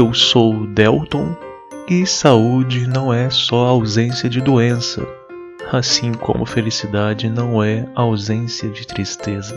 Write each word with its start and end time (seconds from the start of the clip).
Eu 0.00 0.14
sou 0.14 0.66
Delton 0.66 1.36
e 1.86 2.06
saúde 2.06 2.88
não 2.88 3.12
é 3.12 3.28
só 3.28 3.66
ausência 3.66 4.30
de 4.30 4.40
doença, 4.40 5.06
assim 5.70 6.14
como 6.14 6.46
felicidade 6.46 7.28
não 7.28 7.62
é 7.62 7.86
ausência 7.94 8.70
de 8.70 8.86
tristeza. 8.86 9.54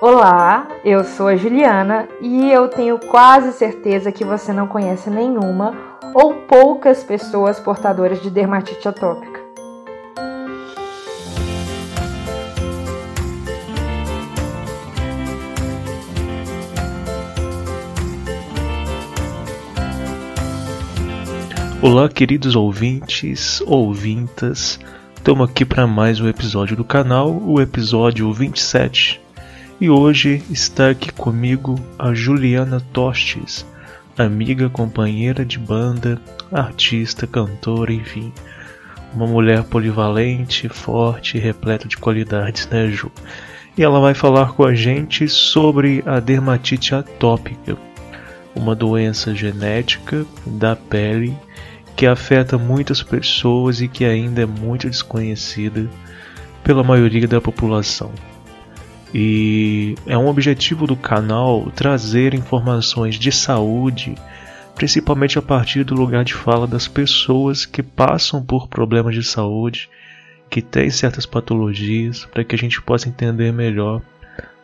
Olá, 0.00 0.68
eu 0.84 1.02
sou 1.02 1.26
a 1.26 1.34
Juliana 1.34 2.08
e 2.20 2.52
eu 2.52 2.68
tenho 2.68 3.00
quase 3.00 3.52
certeza 3.52 4.12
que 4.12 4.24
você 4.24 4.52
não 4.52 4.68
conhece 4.68 5.10
nenhuma 5.10 5.74
ou 6.14 6.34
poucas 6.46 7.02
pessoas 7.02 7.58
portadoras 7.58 8.22
de 8.22 8.30
dermatite 8.30 8.86
atópica. 8.86 9.29
Olá, 21.82 22.10
queridos 22.10 22.56
ouvintes, 22.56 23.62
ouvintas. 23.62 24.78
Estamos 25.16 25.48
aqui 25.48 25.64
para 25.64 25.86
mais 25.86 26.20
um 26.20 26.28
episódio 26.28 26.76
do 26.76 26.84
canal, 26.84 27.32
o 27.42 27.58
episódio 27.58 28.30
27. 28.34 29.18
E 29.80 29.88
hoje 29.88 30.42
está 30.50 30.90
aqui 30.90 31.10
comigo 31.10 31.80
a 31.98 32.12
Juliana 32.12 32.82
Tostes, 32.92 33.64
amiga, 34.18 34.68
companheira 34.68 35.42
de 35.42 35.58
banda, 35.58 36.20
artista, 36.52 37.26
cantora, 37.26 37.94
enfim. 37.94 38.30
Uma 39.14 39.26
mulher 39.26 39.64
polivalente, 39.64 40.68
forte 40.68 41.38
e 41.38 41.40
repleta 41.40 41.88
de 41.88 41.96
qualidades, 41.96 42.68
né, 42.68 42.88
Ju? 42.88 43.10
E 43.78 43.82
ela 43.82 44.00
vai 44.00 44.12
falar 44.12 44.52
com 44.52 44.66
a 44.66 44.74
gente 44.74 45.26
sobre 45.30 46.02
a 46.04 46.20
dermatite 46.20 46.94
atópica, 46.94 47.74
uma 48.54 48.74
doença 48.74 49.34
genética 49.34 50.26
da 50.44 50.76
pele 50.76 51.34
que 51.96 52.06
afeta 52.06 52.56
muitas 52.56 53.02
pessoas 53.02 53.80
e 53.80 53.88
que 53.88 54.04
ainda 54.04 54.42
é 54.42 54.46
muito 54.46 54.88
desconhecida 54.88 55.88
pela 56.62 56.82
maioria 56.82 57.26
da 57.26 57.40
população. 57.40 58.10
E 59.12 59.96
é 60.06 60.16
um 60.16 60.28
objetivo 60.28 60.86
do 60.86 60.94
canal 60.94 61.70
trazer 61.74 62.32
informações 62.32 63.16
de 63.16 63.32
saúde, 63.32 64.14
principalmente 64.74 65.38
a 65.38 65.42
partir 65.42 65.82
do 65.84 65.94
lugar 65.94 66.24
de 66.24 66.32
fala 66.32 66.66
das 66.66 66.86
pessoas 66.86 67.66
que 67.66 67.82
passam 67.82 68.42
por 68.42 68.68
problemas 68.68 69.14
de 69.14 69.24
saúde, 69.24 69.88
que 70.48 70.62
têm 70.62 70.90
certas 70.90 71.26
patologias, 71.26 72.24
para 72.24 72.44
que 72.44 72.54
a 72.54 72.58
gente 72.58 72.80
possa 72.80 73.08
entender 73.08 73.52
melhor. 73.52 74.00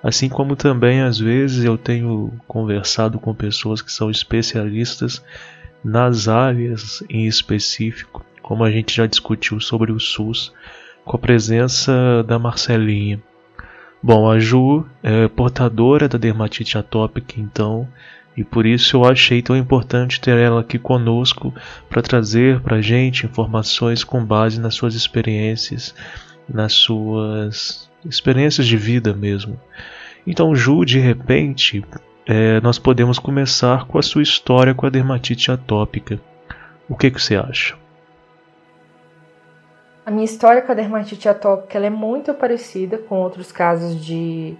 Assim 0.02 0.28
como 0.28 0.54
também 0.54 1.00
às 1.00 1.18
vezes 1.18 1.64
eu 1.64 1.76
tenho 1.76 2.32
conversado 2.46 3.18
com 3.18 3.34
pessoas 3.34 3.82
que 3.82 3.90
são 3.90 4.10
especialistas 4.10 5.22
nas 5.86 6.26
áreas 6.26 7.00
em 7.08 7.26
específico, 7.26 8.26
como 8.42 8.64
a 8.64 8.70
gente 8.72 8.96
já 8.96 9.06
discutiu 9.06 9.60
sobre 9.60 9.92
o 9.92 10.00
SUS, 10.00 10.52
com 11.04 11.16
a 11.16 11.20
presença 11.20 12.24
da 12.26 12.40
Marcelinha. 12.40 13.22
Bom, 14.02 14.28
a 14.28 14.40
Ju 14.40 14.84
é 15.00 15.28
portadora 15.28 16.08
da 16.08 16.18
dermatite 16.18 16.76
atópica, 16.76 17.34
então, 17.38 17.86
e 18.36 18.42
por 18.42 18.66
isso 18.66 18.96
eu 18.96 19.04
achei 19.04 19.40
tão 19.40 19.56
importante 19.56 20.20
ter 20.20 20.36
ela 20.36 20.60
aqui 20.60 20.76
conosco 20.76 21.54
para 21.88 22.02
trazer 22.02 22.60
para 22.60 22.78
a 22.78 22.82
gente 22.82 23.24
informações 23.24 24.02
com 24.02 24.24
base 24.24 24.60
nas 24.60 24.74
suas 24.74 24.96
experiências, 24.96 25.94
nas 26.48 26.72
suas 26.72 27.88
experiências 28.04 28.66
de 28.66 28.76
vida 28.76 29.14
mesmo. 29.14 29.58
Então, 30.26 30.54
Ju, 30.54 30.84
de 30.84 30.98
repente, 30.98 31.84
é, 32.26 32.60
nós 32.60 32.76
podemos 32.78 33.20
começar 33.20 33.86
com 33.86 33.98
a 33.98 34.02
sua 34.02 34.22
história 34.22 34.74
com 34.74 34.84
a 34.84 34.90
dermatite 34.90 35.52
atópica. 35.52 36.18
O 36.88 36.96
que, 36.96 37.10
que 37.10 37.22
você 37.22 37.36
acha? 37.36 37.76
A 40.04 40.10
minha 40.10 40.24
história 40.24 40.60
com 40.60 40.72
a 40.72 40.74
dermatite 40.74 41.28
atópica 41.28 41.78
é 41.78 41.90
muito 41.90 42.34
parecida 42.34 42.98
com 42.98 43.20
outros 43.20 43.52
casos 43.52 44.04
de, 44.04 44.56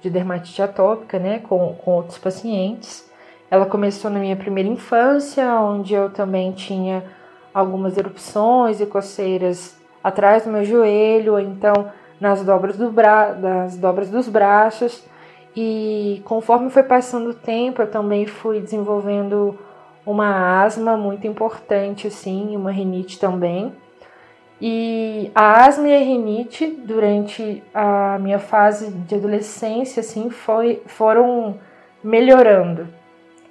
de 0.00 0.08
dermatite 0.08 0.62
atópica, 0.62 1.18
né, 1.18 1.40
com, 1.40 1.74
com 1.74 1.90
outros 1.92 2.18
pacientes. 2.18 3.08
Ela 3.50 3.66
começou 3.66 4.10
na 4.10 4.20
minha 4.20 4.36
primeira 4.36 4.68
infância, 4.68 5.44
onde 5.60 5.94
eu 5.94 6.10
também 6.10 6.52
tinha 6.52 7.02
algumas 7.52 7.96
erupções 7.98 8.80
e 8.80 8.86
coceiras 8.86 9.76
atrás 10.02 10.44
do 10.44 10.50
meu 10.50 10.64
joelho, 10.64 11.32
ou 11.32 11.40
então 11.40 11.90
nas 12.20 12.44
dobras, 12.44 12.76
do 12.76 12.90
bra 12.90 13.32
das 13.32 13.76
dobras 13.76 14.08
dos 14.10 14.28
braços. 14.28 15.04
E 15.56 16.22
conforme 16.24 16.70
foi 16.70 16.82
passando 16.82 17.30
o 17.30 17.34
tempo, 17.34 17.82
eu 17.82 17.90
também 17.90 18.26
fui 18.26 18.60
desenvolvendo 18.60 19.58
uma 20.06 20.62
asma 20.62 20.96
muito 20.96 21.26
importante, 21.26 22.06
assim, 22.06 22.56
uma 22.56 22.70
rinite 22.70 23.18
também. 23.18 23.72
E 24.60 25.30
a 25.34 25.64
asma 25.64 25.88
e 25.88 25.96
a 25.96 25.98
rinite, 25.98 26.66
durante 26.66 27.62
a 27.74 28.18
minha 28.20 28.38
fase 28.38 28.90
de 28.90 29.14
adolescência, 29.14 30.00
assim, 30.00 30.28
foi, 30.28 30.82
foram 30.86 31.58
melhorando, 32.04 32.86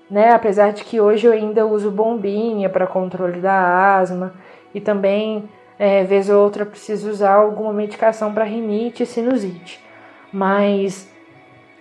né? 0.09 0.31
Apesar 0.31 0.71
de 0.71 0.83
que 0.83 1.01
hoje 1.01 1.25
eu 1.25 1.33
ainda 1.33 1.65
uso 1.65 1.89
bombinha 1.89 2.69
para 2.69 2.85
controle 2.85 3.41
da 3.41 3.97
asma 3.97 4.33
e 4.73 4.79
também, 4.79 5.49
é, 5.79 6.03
vez 6.03 6.29
ou 6.29 6.43
outra, 6.43 6.65
preciso 6.65 7.09
usar 7.09 7.33
alguma 7.33 7.73
medicação 7.73 8.31
para 8.31 8.43
rinite 8.43 9.03
e 9.03 9.05
sinusite. 9.05 9.83
Mas 10.31 11.11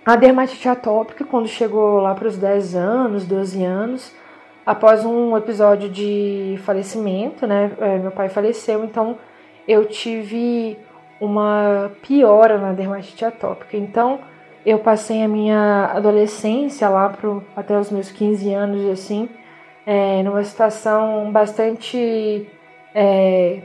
a 0.08 0.16
dermatite 0.16 0.66
atópica, 0.66 1.22
quando 1.22 1.46
chegou 1.48 2.00
lá 2.00 2.14
para 2.14 2.26
os 2.26 2.38
10 2.38 2.74
anos, 2.74 3.26
12 3.26 3.62
anos, 3.62 4.16
após 4.64 5.04
um 5.04 5.36
episódio 5.36 5.86
de 5.86 6.58
falecimento, 6.64 7.46
né? 7.46 7.70
É, 7.78 7.98
meu 7.98 8.10
pai 8.10 8.30
faleceu, 8.30 8.82
então 8.84 9.18
eu 9.68 9.84
tive 9.84 10.78
uma 11.20 11.92
piora 12.00 12.56
na 12.56 12.72
dermatite 12.72 13.22
atópica. 13.22 13.76
Então 13.76 14.20
eu 14.64 14.78
passei 14.78 15.22
a 15.22 15.28
minha 15.28 15.90
adolescência 15.94 16.88
lá 16.88 17.10
pro, 17.10 17.44
até 17.54 17.78
os 17.78 17.90
meus 17.90 18.10
15 18.10 18.54
anos, 18.54 18.88
assim, 18.88 19.28
é, 19.84 20.22
numa 20.22 20.42
situação 20.42 21.30
bastante 21.30 22.48
é, 22.94 23.60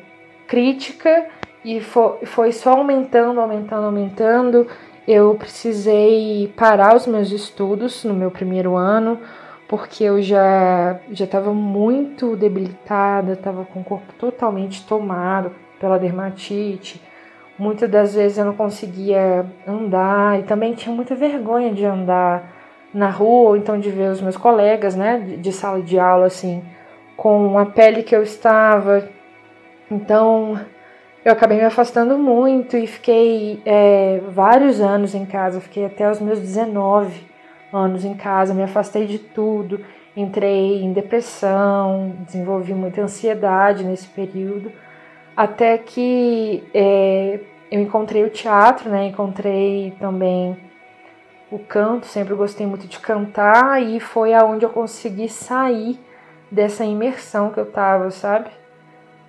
crítica 0.46 1.26
e 1.64 1.80
foi, 1.80 2.26
foi 2.26 2.52
só 2.52 2.74
aumentando, 2.74 3.40
aumentando, 3.40 3.86
aumentando 3.86 4.68
eu 5.08 5.36
precisei 5.36 6.54
parar 6.56 6.96
os 6.96 7.06
meus 7.06 7.32
estudos 7.32 8.04
no 8.04 8.14
meu 8.14 8.32
primeiro 8.32 8.76
ano, 8.76 9.20
porque 9.68 10.04
eu 10.04 10.22
já 10.22 11.00
já 11.12 11.26
estava 11.26 11.54
muito 11.54 12.36
debilitada, 12.36 13.34
estava 13.34 13.66
com 13.66 13.82
o 13.82 13.84
corpo 13.84 14.14
totalmente 14.18 14.86
tomado 14.86 15.52
pela 15.80 16.00
dermatite. 16.00 17.02
Muitas 17.58 17.90
das 17.90 18.16
vezes 18.16 18.38
eu 18.38 18.46
não 18.46 18.56
conseguia 18.56 19.46
andar 19.68 20.40
e 20.40 20.44
também 20.44 20.74
tinha 20.74 20.96
muita 20.96 21.16
vergonha 21.16 21.72
de 21.74 21.86
andar 21.86 22.52
na 22.94 23.10
rua 23.10 23.50
ou 23.50 23.58
então 23.58 23.80
de 23.80 23.90
ver 23.90 24.12
os 24.12 24.22
meus 24.22 24.38
colegas, 24.38 24.96
né, 24.96 25.20
de, 25.20 25.38
de 25.38 25.52
sala 25.52 25.82
de 25.82 26.00
aula 26.00 26.28
assim, 26.28 26.64
com 27.18 27.58
a 27.58 27.66
pele 27.66 28.04
que 28.04 28.16
eu 28.16 28.24
estava. 28.24 29.08
Então, 29.90 30.60
eu 31.26 31.32
acabei 31.32 31.58
me 31.58 31.64
afastando 31.64 32.18
muito 32.18 32.76
e 32.76 32.86
fiquei 32.86 33.62
é, 33.66 34.22
vários 34.30 34.82
anos 34.82 35.16
em 35.16 35.26
casa, 35.26 35.62
fiquei 35.62 35.86
até 35.86 36.10
os 36.10 36.20
meus 36.20 36.40
19 36.40 37.26
anos 37.72 38.04
em 38.04 38.14
casa, 38.14 38.54
me 38.54 38.64
afastei 38.64 39.06
de 39.08 39.20
tudo, 39.20 39.80
entrei 40.16 40.84
em 40.84 40.92
depressão, 40.92 42.14
desenvolvi 42.26 42.74
muita 42.74 43.02
ansiedade 43.02 43.84
nesse 43.84 44.08
período, 44.08 44.72
até 45.36 45.78
que 45.78 46.64
é, 46.74 47.40
eu 47.72 47.82
encontrei 47.82 48.24
o 48.24 48.30
teatro, 48.30 48.90
né? 48.90 49.08
Encontrei 49.08 49.96
também 50.00 50.56
o 51.50 51.58
canto, 51.58 52.06
sempre 52.06 52.36
gostei 52.36 52.68
muito 52.68 52.86
de 52.86 53.00
cantar 53.00 53.82
e 53.82 54.00
foi 54.00 54.34
aonde 54.34 54.66
eu 54.66 54.70
consegui 54.70 55.30
sair 55.30 56.00
dessa 56.52 56.86
imersão 56.86 57.50
que 57.50 57.60
eu 57.60 57.66
tava, 57.66 58.12
sabe? 58.12 58.50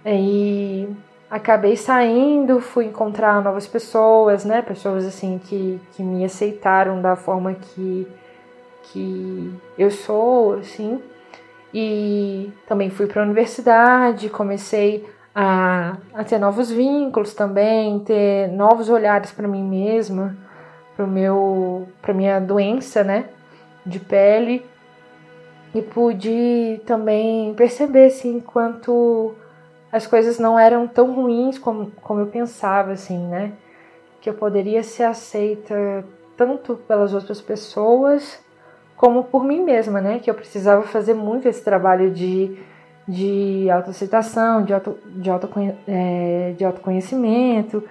E 0.04 0.86
acabei 1.34 1.76
saindo, 1.76 2.60
fui 2.60 2.84
encontrar 2.84 3.42
novas 3.42 3.66
pessoas, 3.66 4.44
né? 4.44 4.62
Pessoas 4.62 5.04
assim 5.04 5.40
que, 5.44 5.80
que 5.92 6.02
me 6.02 6.24
aceitaram 6.24 7.02
da 7.02 7.16
forma 7.16 7.54
que, 7.54 8.06
que 8.84 9.52
eu 9.76 9.90
sou, 9.90 10.54
assim. 10.54 11.02
E 11.74 12.52
também 12.68 12.88
fui 12.88 13.06
para 13.06 13.20
a 13.20 13.24
universidade, 13.24 14.28
comecei 14.28 15.04
a, 15.34 15.96
a 16.14 16.22
ter 16.22 16.38
novos 16.38 16.70
vínculos 16.70 17.34
também, 17.34 17.98
ter 17.98 18.46
novos 18.52 18.88
olhares 18.88 19.32
para 19.32 19.48
mim 19.48 19.64
mesma, 19.64 20.36
para 20.96 21.04
meu 21.04 21.88
para 22.00 22.14
minha 22.14 22.38
doença, 22.38 23.02
né, 23.02 23.24
de 23.84 23.98
pele. 23.98 24.64
E 25.74 25.82
pude 25.82 26.80
também 26.86 27.52
perceber 27.54 28.06
assim 28.06 28.38
quanto 28.38 29.34
as 29.94 30.08
coisas 30.08 30.40
não 30.40 30.58
eram 30.58 30.88
tão 30.88 31.14
ruins 31.14 31.56
como, 31.56 31.92
como 32.02 32.18
eu 32.18 32.26
pensava, 32.26 32.90
assim, 32.90 33.16
né? 33.28 33.52
Que 34.20 34.28
eu 34.28 34.34
poderia 34.34 34.82
ser 34.82 35.04
aceita 35.04 36.04
tanto 36.36 36.74
pelas 36.74 37.14
outras 37.14 37.40
pessoas 37.40 38.42
como 38.96 39.22
por 39.22 39.44
mim 39.44 39.62
mesma, 39.62 40.00
né? 40.00 40.18
Que 40.18 40.28
eu 40.28 40.34
precisava 40.34 40.82
fazer 40.82 41.14
muito 41.14 41.46
esse 41.46 41.62
trabalho 41.62 42.10
de, 42.10 42.58
de 43.06 43.70
autoaceitação, 43.70 44.64
de, 44.64 44.74
auto, 44.74 44.98
de, 45.06 45.30
é, 45.86 46.54
de 46.58 46.64
autoconhecimento. 46.64 47.84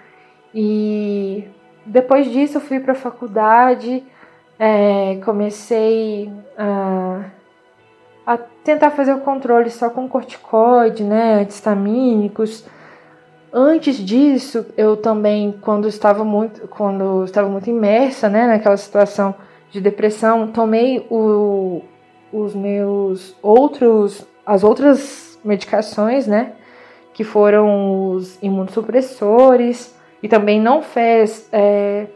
E 0.54 1.48
depois 1.86 2.30
disso 2.30 2.58
eu 2.58 2.62
fui 2.62 2.82
para 2.82 2.92
a 2.92 2.96
faculdade, 2.96 4.04
é, 4.60 5.22
comecei 5.24 6.30
a 6.58 7.30
tentar 8.64 8.92
fazer 8.92 9.14
o 9.14 9.20
controle 9.20 9.70
só 9.70 9.90
com 9.90 10.08
corticoide, 10.08 11.04
né, 11.04 11.42
antistamínicos. 11.42 12.66
Antes 13.52 13.98
disso, 13.98 14.66
eu 14.78 14.98
também, 14.98 15.54
quando 15.62 15.88
estava 15.88 16.24
muito, 16.24 16.68
quando 16.68 17.24
estava 17.26 17.50
muito 17.50 17.70
imersa, 17.70 18.30
né, 18.30 18.48
naquela 18.48 18.78
situação 18.78 19.36
de 19.70 19.82
depressão, 19.82 20.48
tomei 20.48 21.06
o, 21.10 21.82
os 22.32 22.56
meus 22.56 23.36
outros, 23.42 24.26
as 24.46 24.64
outras 24.64 25.38
medicações, 25.44 26.26
né, 26.26 26.54
que 27.14 27.24
foram 27.24 28.12
os 28.12 28.42
imunossupressores 28.42 29.94
e 30.22 30.28
também 30.28 30.60
não 30.60 30.82
fez 30.82 31.48
é, 31.52 32.08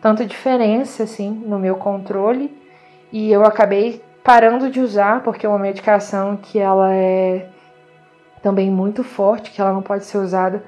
tanta 0.00 0.24
diferença 0.26 1.04
assim 1.04 1.30
no 1.30 1.58
meu 1.58 1.76
controle 1.76 2.56
e 3.10 3.32
eu 3.32 3.44
acabei 3.44 4.03
parando 4.24 4.70
de 4.70 4.80
usar, 4.80 5.22
porque 5.22 5.44
é 5.44 5.48
uma 5.48 5.58
medicação 5.58 6.38
que 6.38 6.58
ela 6.58 6.92
é 6.94 7.50
também 8.42 8.70
muito 8.70 9.04
forte, 9.04 9.50
que 9.50 9.60
ela 9.60 9.72
não 9.72 9.82
pode 9.82 10.06
ser 10.06 10.16
usada 10.16 10.64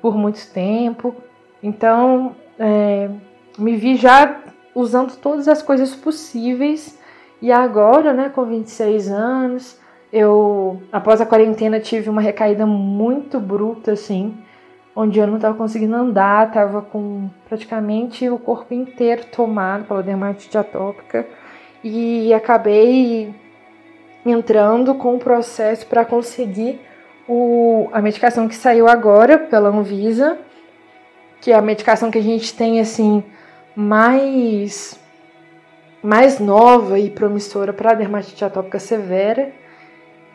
por 0.00 0.16
muito 0.16 0.48
tempo. 0.52 1.14
Então, 1.60 2.36
é, 2.58 3.10
me 3.58 3.76
vi 3.76 3.96
já 3.96 4.40
usando 4.74 5.16
todas 5.16 5.48
as 5.48 5.60
coisas 5.60 5.94
possíveis. 5.94 6.98
E 7.42 7.50
agora, 7.50 8.12
né, 8.12 8.28
com 8.28 8.44
26 8.44 9.10
anos, 9.10 9.78
eu, 10.12 10.80
após 10.92 11.20
a 11.20 11.26
quarentena, 11.26 11.80
tive 11.80 12.08
uma 12.08 12.20
recaída 12.20 12.64
muito 12.64 13.40
bruta, 13.40 13.92
assim, 13.92 14.36
onde 14.94 15.18
eu 15.18 15.26
não 15.26 15.36
estava 15.36 15.56
conseguindo 15.56 15.96
andar, 15.96 16.48
estava 16.48 16.82
com 16.82 17.28
praticamente 17.48 18.28
o 18.28 18.38
corpo 18.38 18.72
inteiro 18.72 19.24
tomado 19.26 19.84
pela 19.84 20.02
dermatite 20.02 20.56
atópica 20.56 21.26
e 21.82 22.32
acabei 22.34 23.34
entrando 24.24 24.94
com 24.94 25.16
o 25.16 25.18
processo 25.18 25.86
para 25.86 26.04
conseguir 26.04 26.80
o, 27.26 27.88
a 27.92 28.02
medicação 28.02 28.48
que 28.48 28.54
saiu 28.54 28.88
agora 28.88 29.38
pela 29.38 29.68
Anvisa, 29.68 30.38
que 31.40 31.52
é 31.52 31.54
a 31.54 31.62
medicação 31.62 32.10
que 32.10 32.18
a 32.18 32.22
gente 32.22 32.54
tem 32.54 32.80
assim 32.80 33.22
mais 33.74 34.98
mais 36.02 36.38
nova 36.38 36.98
e 36.98 37.10
promissora 37.10 37.72
para 37.72 37.94
dermatite 37.94 38.44
atópica 38.44 38.78
severa. 38.78 39.52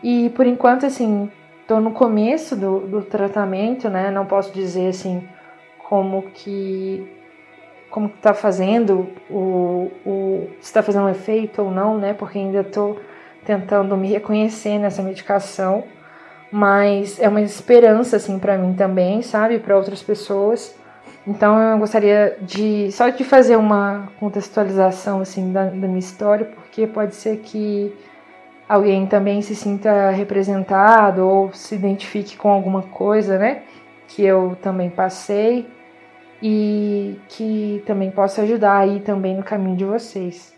E 0.03 0.29
por 0.29 0.45
enquanto 0.45 0.85
assim, 0.85 1.31
estou 1.61 1.81
no 1.81 1.91
começo 1.91 2.55
do, 2.55 2.81
do 2.81 3.01
tratamento, 3.01 3.89
né? 3.89 4.11
Não 4.11 4.25
posso 4.25 4.53
dizer 4.53 4.89
assim 4.89 5.27
como 5.79 6.23
que 6.33 7.07
como 7.89 8.07
está 8.07 8.33
fazendo, 8.33 9.09
o, 9.29 9.91
o, 10.05 10.49
se 10.59 10.67
está 10.67 10.83
fazendo 10.83 11.05
um 11.05 11.09
efeito 11.09 11.61
ou 11.61 11.71
não, 11.71 11.97
né? 11.97 12.13
Porque 12.13 12.37
ainda 12.37 12.61
estou 12.61 12.99
tentando 13.45 13.95
me 13.95 14.09
reconhecer 14.09 14.77
nessa 14.79 15.01
medicação, 15.01 15.83
mas 16.51 17.19
é 17.19 17.29
uma 17.29 17.41
esperança 17.41 18.17
assim 18.17 18.39
para 18.39 18.57
mim 18.57 18.73
também, 18.73 19.21
sabe, 19.21 19.59
para 19.59 19.77
outras 19.77 20.01
pessoas. 20.03 20.75
Então 21.27 21.57
eu 21.57 21.77
gostaria 21.79 22.37
de 22.41 22.91
só 22.91 23.09
de 23.09 23.23
fazer 23.23 23.55
uma 23.55 24.09
contextualização 24.19 25.21
assim 25.21 25.51
da, 25.51 25.65
da 25.65 25.87
minha 25.87 25.99
história, 25.99 26.45
porque 26.45 26.85
pode 26.85 27.15
ser 27.15 27.37
que 27.37 27.93
alguém 28.67 29.05
também 29.07 29.41
se 29.41 29.55
sinta 29.55 30.09
representado 30.09 31.25
ou 31.25 31.53
se 31.53 31.75
identifique 31.75 32.35
com 32.37 32.49
alguma 32.49 32.81
coisa, 32.83 33.37
né? 33.37 33.63
Que 34.07 34.23
eu 34.23 34.57
também 34.61 34.89
passei 34.89 35.67
e 36.47 37.19
que 37.27 37.81
também 37.87 38.11
possa 38.11 38.43
ajudar 38.43 38.77
aí 38.77 38.99
também 38.99 39.35
no 39.35 39.41
caminho 39.41 39.75
de 39.75 39.83
vocês. 39.83 40.54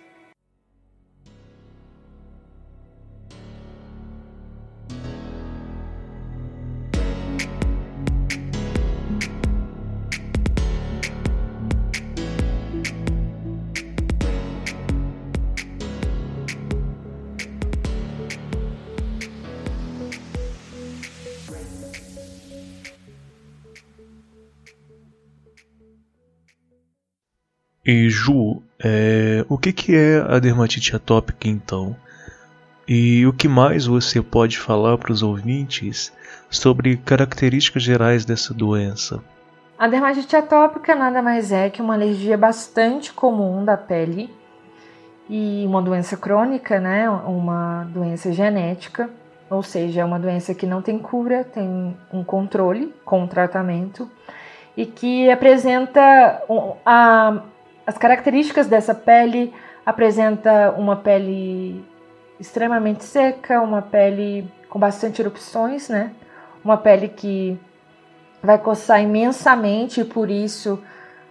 E 27.88 28.10
Ju, 28.10 28.62
é, 28.84 29.46
o 29.48 29.58
que, 29.58 29.72
que 29.72 29.96
é 29.96 30.20
a 30.20 30.40
dermatite 30.40 30.94
atópica 30.94 31.48
então? 31.48 31.96
E 32.86 33.26
o 33.26 33.32
que 33.32 33.48
mais 33.48 33.86
você 33.86 34.22
pode 34.22 34.60
falar 34.60 34.98
para 34.98 35.14
os 35.14 35.24
ouvintes 35.24 36.12
sobre 36.50 36.98
características 36.98 37.84
gerais 37.84 38.26
dessa 38.26 38.54
doença? 38.54 39.24
A 39.80 39.88
dermatite 39.88 40.36
atópica 40.36 40.96
nada 40.96 41.22
mais 41.22 41.54
é 41.54 41.70
que 41.70 41.82
uma 41.82 41.94
alergia 41.94 42.38
bastante 42.38 43.14
comum 43.14 43.64
da 43.64 43.78
pele 43.78 44.30
e 45.30 45.64
uma 45.66 45.82
doença 45.82 46.18
crônica, 46.18 46.82
né? 46.82 47.10
Uma 47.10 47.86
doença 47.86 48.34
genética, 48.34 49.10
ou 49.50 49.64
seja, 49.64 50.02
é 50.02 50.06
uma 50.06 50.20
doença 50.20 50.54
que 50.54 50.66
não 50.66 50.82
tem 50.82 51.00
cura, 51.00 51.46
tem 51.46 51.96
um 52.12 52.22
controle 52.22 52.94
com 53.06 53.26
tratamento 53.28 54.12
e 54.76 54.86
que 54.86 55.32
apresenta 55.32 56.44
a 56.86 57.44
as 57.88 57.98
características 57.98 58.68
dessa 58.68 58.94
pele 58.94 59.54
apresenta 59.86 60.72
uma 60.72 60.98
pele 60.98 61.86
extremamente 62.38 63.06
seca, 63.06 63.62
uma 63.62 63.82
pele 63.82 64.52
com 64.68 64.78
bastante 64.78 65.22
erupções, 65.22 65.88
né? 65.88 66.12
Uma 66.62 66.76
pele 66.76 67.08
que 67.08 67.58
vai 68.44 68.58
coçar 68.58 69.02
imensamente 69.02 70.02
e 70.02 70.06
por 70.06 70.30
isso 70.30 70.84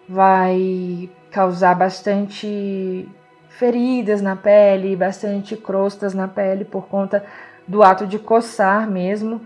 vai 0.08 1.10
causar 1.30 1.74
bastante 1.74 3.06
feridas 3.50 4.22
na 4.22 4.34
pele, 4.34 4.96
bastante 4.96 5.56
crostas 5.56 6.14
na 6.14 6.26
pele 6.26 6.64
por 6.64 6.86
conta 6.86 7.22
do 7.68 7.82
ato 7.82 8.06
de 8.06 8.18
coçar 8.18 8.88
mesmo, 8.88 9.42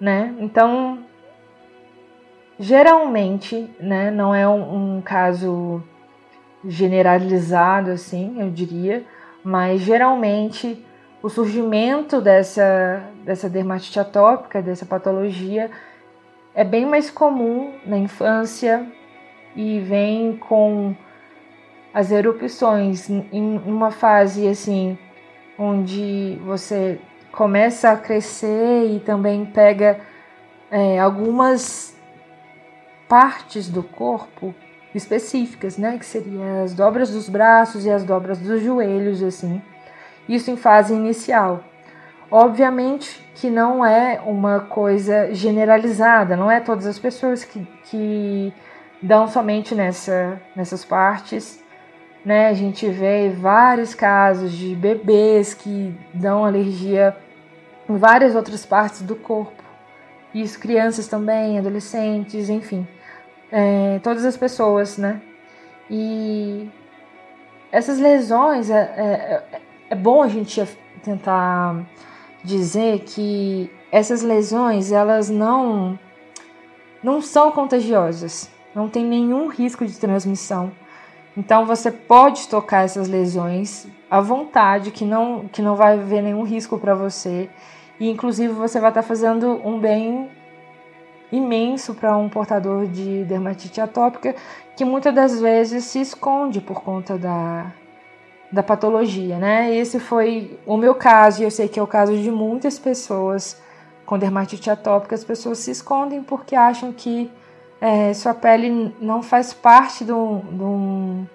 né? 0.00 0.34
Então, 0.40 0.98
geralmente, 2.58 3.70
né, 3.78 4.10
não 4.10 4.34
é 4.34 4.48
um, 4.48 4.96
um 4.96 5.00
caso 5.00 5.82
generalizado, 6.64 7.90
assim, 7.90 8.40
eu 8.40 8.50
diria, 8.50 9.04
mas 9.42 9.80
geralmente 9.80 10.84
o 11.22 11.28
surgimento 11.28 12.20
dessa, 12.20 13.02
dessa 13.24 13.48
dermatite 13.48 13.98
atópica, 14.00 14.62
dessa 14.62 14.86
patologia, 14.86 15.70
é 16.54 16.64
bem 16.64 16.86
mais 16.86 17.10
comum 17.10 17.74
na 17.86 17.98
infância 17.98 18.86
e 19.54 19.80
vem 19.80 20.36
com 20.36 20.94
as 21.92 22.10
erupções 22.10 23.08
em 23.10 23.58
uma 23.58 23.90
fase 23.90 24.46
assim 24.46 24.96
onde 25.58 26.38
você 26.44 26.98
começa 27.32 27.90
a 27.90 27.96
crescer 27.96 28.86
e 28.90 29.00
também 29.00 29.44
pega 29.44 30.00
é, 30.70 30.98
algumas 30.98 31.96
partes 33.08 33.68
do 33.68 33.82
corpo 33.82 34.54
específicas, 34.94 35.76
né, 35.76 35.96
que 35.98 36.04
seriam 36.04 36.64
as 36.64 36.74
dobras 36.74 37.10
dos 37.10 37.28
braços 37.28 37.86
e 37.86 37.90
as 37.90 38.04
dobras 38.04 38.38
dos 38.38 38.62
joelhos, 38.62 39.22
assim. 39.22 39.62
Isso 40.28 40.50
em 40.50 40.56
fase 40.56 40.94
inicial. 40.94 41.64
Obviamente 42.30 43.24
que 43.34 43.50
não 43.50 43.84
é 43.84 44.20
uma 44.24 44.60
coisa 44.60 45.34
generalizada, 45.34 46.36
não 46.36 46.50
é 46.50 46.60
todas 46.60 46.86
as 46.86 46.98
pessoas 46.98 47.42
que, 47.44 47.66
que 47.84 48.52
dão 49.02 49.26
somente 49.26 49.74
nessa, 49.74 50.40
nessas 50.54 50.84
partes. 50.84 51.62
Né? 52.24 52.48
A 52.48 52.52
gente 52.52 52.88
vê 52.88 53.30
vários 53.30 53.94
casos 53.94 54.52
de 54.52 54.74
bebês 54.76 55.54
que 55.54 55.92
dão 56.12 56.44
alergia 56.44 57.16
em 57.88 57.96
várias 57.96 58.36
outras 58.36 58.64
partes 58.64 59.02
do 59.02 59.16
corpo. 59.16 59.64
Isso, 60.32 60.60
crianças 60.60 61.08
também, 61.08 61.58
adolescentes, 61.58 62.48
enfim. 62.48 62.86
É, 63.52 63.98
todas 64.02 64.24
as 64.24 64.36
pessoas, 64.36 64.96
né? 64.96 65.20
E 65.90 66.68
essas 67.72 67.98
lesões, 67.98 68.70
é, 68.70 68.80
é, 68.80 69.60
é 69.90 69.94
bom 69.94 70.22
a 70.22 70.28
gente 70.28 70.62
tentar 71.02 71.84
dizer 72.44 73.00
que 73.00 73.70
essas 73.90 74.22
lesões, 74.22 74.92
elas 74.92 75.28
não, 75.28 75.98
não 77.02 77.20
são 77.20 77.50
contagiosas, 77.50 78.50
não 78.74 78.88
tem 78.88 79.04
nenhum 79.04 79.48
risco 79.48 79.84
de 79.84 79.98
transmissão. 79.98 80.70
Então 81.36 81.64
você 81.64 81.90
pode 81.90 82.48
tocar 82.48 82.84
essas 82.84 83.08
lesões 83.08 83.86
à 84.10 84.20
vontade, 84.20 84.90
que 84.90 85.04
não, 85.04 85.48
que 85.48 85.62
não 85.62 85.76
vai 85.76 85.94
haver 85.94 86.22
nenhum 86.22 86.42
risco 86.42 86.78
para 86.78 86.94
você. 86.94 87.48
E 87.98 88.08
inclusive 88.08 88.52
você 88.52 88.80
vai 88.80 88.90
estar 88.90 89.02
tá 89.02 89.08
fazendo 89.08 89.60
um 89.64 89.78
bem 89.78 90.28
imenso 91.32 91.94
para 91.94 92.16
um 92.16 92.28
portador 92.28 92.86
de 92.86 93.24
dermatite 93.24 93.80
atópica 93.80 94.34
que 94.76 94.84
muitas 94.84 95.14
das 95.14 95.40
vezes 95.40 95.84
se 95.84 96.00
esconde 96.00 96.60
por 96.60 96.82
conta 96.82 97.16
da, 97.18 97.72
da 98.50 98.62
patologia, 98.62 99.38
né? 99.38 99.74
Esse 99.74 100.00
foi 100.00 100.58
o 100.66 100.76
meu 100.76 100.94
caso 100.94 101.42
e 101.42 101.44
eu 101.44 101.50
sei 101.50 101.68
que 101.68 101.78
é 101.78 101.82
o 101.82 101.86
caso 101.86 102.16
de 102.16 102.30
muitas 102.30 102.78
pessoas 102.78 103.60
com 104.04 104.18
dermatite 104.18 104.70
atópica. 104.70 105.14
As 105.14 105.22
pessoas 105.22 105.58
se 105.58 105.70
escondem 105.70 106.22
porque 106.22 106.56
acham 106.56 106.92
que 106.92 107.30
é, 107.80 108.12
sua 108.12 108.34
pele 108.34 108.94
não 109.00 109.22
faz 109.22 109.52
parte 109.52 110.04
de 110.04 110.12
um, 110.12 111.26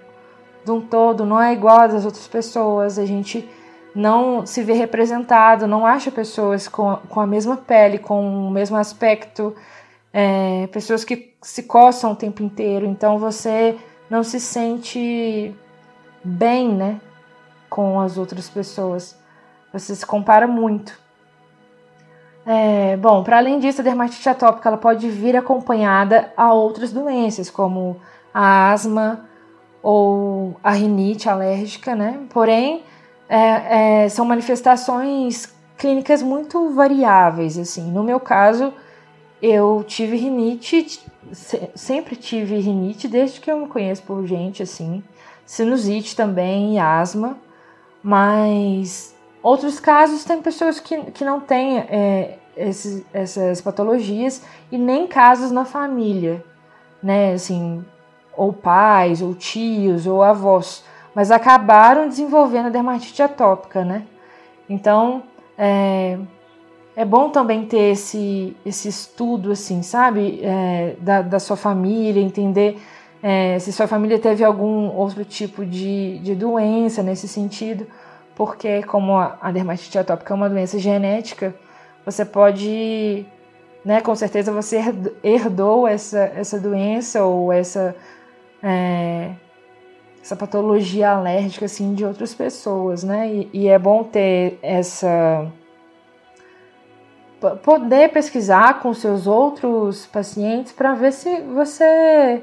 de 0.64 0.72
um 0.72 0.82
todo, 0.82 1.25
não 1.25 1.42
é 1.42 1.54
igual 1.54 1.82
às 1.82 2.06
outras 2.06 2.28
pessoas. 2.28 3.00
A 3.00 3.06
gente 3.06 3.48
não 3.96 4.46
se 4.46 4.62
vê 4.62 4.74
representado, 4.74 5.68
não 5.68 5.86
acha 5.86 6.12
pessoas 6.12 6.68
com, 6.68 6.98
com 7.08 7.22
a 7.22 7.25
mesma 7.25 7.56
pele, 7.56 7.98
com 7.98 8.48
o 8.48 8.52
mesmo 8.52 8.75
aspecto, 8.75 9.56
é, 10.17 10.67
pessoas 10.67 11.03
que 11.03 11.34
se 11.41 11.63
coçam 11.63 12.13
o 12.13 12.15
tempo 12.15 12.41
inteiro, 12.41 12.86
então 12.86 13.19
você 13.19 13.77
não 14.10 14.24
se 14.24 14.39
sente 14.39 15.53
bem, 16.24 16.74
né, 16.74 17.01
com 17.69 18.00
as 18.00 18.17
outras 18.17 18.48
pessoas. 18.48 19.19
Você 19.74 19.93
se 19.93 20.05
compara 20.05 20.48
muito. 20.48 20.98
É, 22.45 22.95
bom, 22.95 23.25
para 23.25 23.39
além 23.39 23.60
disso, 23.60 23.81
a 23.81 23.84
dermatite 23.84 24.29
atópica 24.29 24.69
ela 24.69 24.77
pode 24.77 25.10
vir 25.10 25.36
acompanhada 25.36 26.31
a 26.38 26.53
outras 26.53 26.93
doenças, 26.93 27.50
como 27.50 28.00
a 28.34 28.72
asma 28.72 29.25
ou 29.84 30.55
a 30.63 30.72
rinite 30.72 31.27
alérgica, 31.27 31.93
né? 31.93 32.22
Porém, 32.29 32.84
é, 33.27 34.03
é, 34.03 34.10
são 34.10 34.24
manifestações 34.24 35.53
clínicas 35.77 36.24
muito 36.24 36.69
variáveis. 36.69 37.57
Assim, 37.57 37.91
no 37.91 38.01
meu 38.01 38.19
caso, 38.22 38.74
eu 39.42 39.84
tive 39.88 40.18
rinite, 40.18 41.01
sempre 41.75 42.15
tive 42.15 42.60
rinite 42.60 43.08
desde 43.08 43.39
que 43.39 43.51
eu 43.51 43.60
me 43.60 43.68
conheço 43.68 44.04
por 44.04 44.25
gente, 44.25 44.63
assim, 44.63 45.04
sinusite 45.46 46.15
também 46.15 46.75
e 46.75 46.80
asma, 46.80 47.38
mas 48.01 49.15
outros 49.42 49.80
casos 49.80 50.24
tem 50.24 50.42
pessoas 50.42 50.80
que, 50.80 51.12
que 51.12 51.25
não 51.25 51.39
têm 51.39 51.80
é, 51.80 52.38
esses, 52.56 53.06
essas 53.13 53.62
patologias 53.62 54.44
e 54.72 54.77
nem 54.77 55.08
casos 55.08 55.51
na 55.51 55.65
família, 55.65 56.44
né, 57.01 57.34
assim, 57.34 57.84
ou 58.36 58.51
pais, 58.54 59.22
ou 59.22 59.34
tios, 59.36 60.08
ou 60.08 60.24
avós. 60.24 60.84
Mas 61.13 61.32
acabaram 61.32 62.08
desenvolvendo 62.08 62.72
dermatite 62.72 63.22
atópica, 63.22 63.86
né? 63.86 64.06
Então, 64.68 65.24
é, 65.58 66.18
é 66.96 67.04
bom 67.04 67.30
também 67.30 67.66
ter 67.66 67.92
esse, 67.92 68.56
esse 68.66 68.88
estudo, 68.88 69.52
assim, 69.52 69.82
sabe, 69.84 70.40
é, 70.42 70.96
da, 71.00 71.22
da 71.22 71.40
sua 71.40 71.58
família, 71.58 72.22
entender 72.22 72.80
é, 73.22 73.58
se 73.60 73.74
sua 73.74 73.88
família 73.88 74.20
teve 74.20 74.44
algum 74.44 74.88
outro 74.96 75.25
tipo 75.25 75.66
de, 75.66 76.20
de 76.20 76.36
doença 76.36 77.02
nesse 77.02 77.28
sentido, 77.28 77.88
porque 78.36 78.84
como 78.84 79.18
a, 79.18 79.52
dermatite 79.52 79.98
atópica 79.98 80.34
é 80.34 80.36
uma 80.36 80.50
doença 80.50 80.78
genética, 80.78 81.56
você 82.06 82.24
pode, 82.24 83.25
né, 83.84 84.00
com 84.02 84.16
certeza 84.16 84.52
você 84.52 84.80
herdou 85.24 85.88
essa, 85.88 86.20
essa 86.20 86.60
doença 86.60 87.24
ou 87.25 87.52
essa 87.52 87.96
é, 88.62 89.32
essa 90.22 90.36
patologia 90.36 91.12
alérgica 91.12 91.66
assim 91.66 91.94
de 91.94 92.06
outras 92.06 92.34
pessoas, 92.34 93.04
né? 93.04 93.28
E, 93.28 93.50
e 93.54 93.68
é 93.68 93.78
bom 93.78 94.04
ter 94.04 94.60
essa 94.62 95.52
poder 97.64 98.10
pesquisar 98.12 98.80
com 98.80 98.94
seus 98.94 99.28
outros 99.28 100.06
pacientes 100.06 100.72
para 100.72 100.94
ver 100.94 101.12
se 101.12 101.42
você 101.42 102.42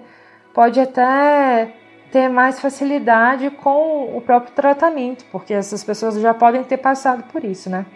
pode 0.52 0.80
até 0.80 1.74
ter 2.10 2.28
mais 2.28 2.60
facilidade 2.60 3.50
com 3.50 4.16
o 4.16 4.20
próprio 4.20 4.54
tratamento, 4.54 5.24
porque 5.32 5.54
essas 5.54 5.82
pessoas 5.82 6.20
já 6.20 6.34
podem 6.34 6.62
ter 6.62 6.76
passado 6.76 7.24
por 7.32 7.42
isso, 7.42 7.70
né? 7.70 7.86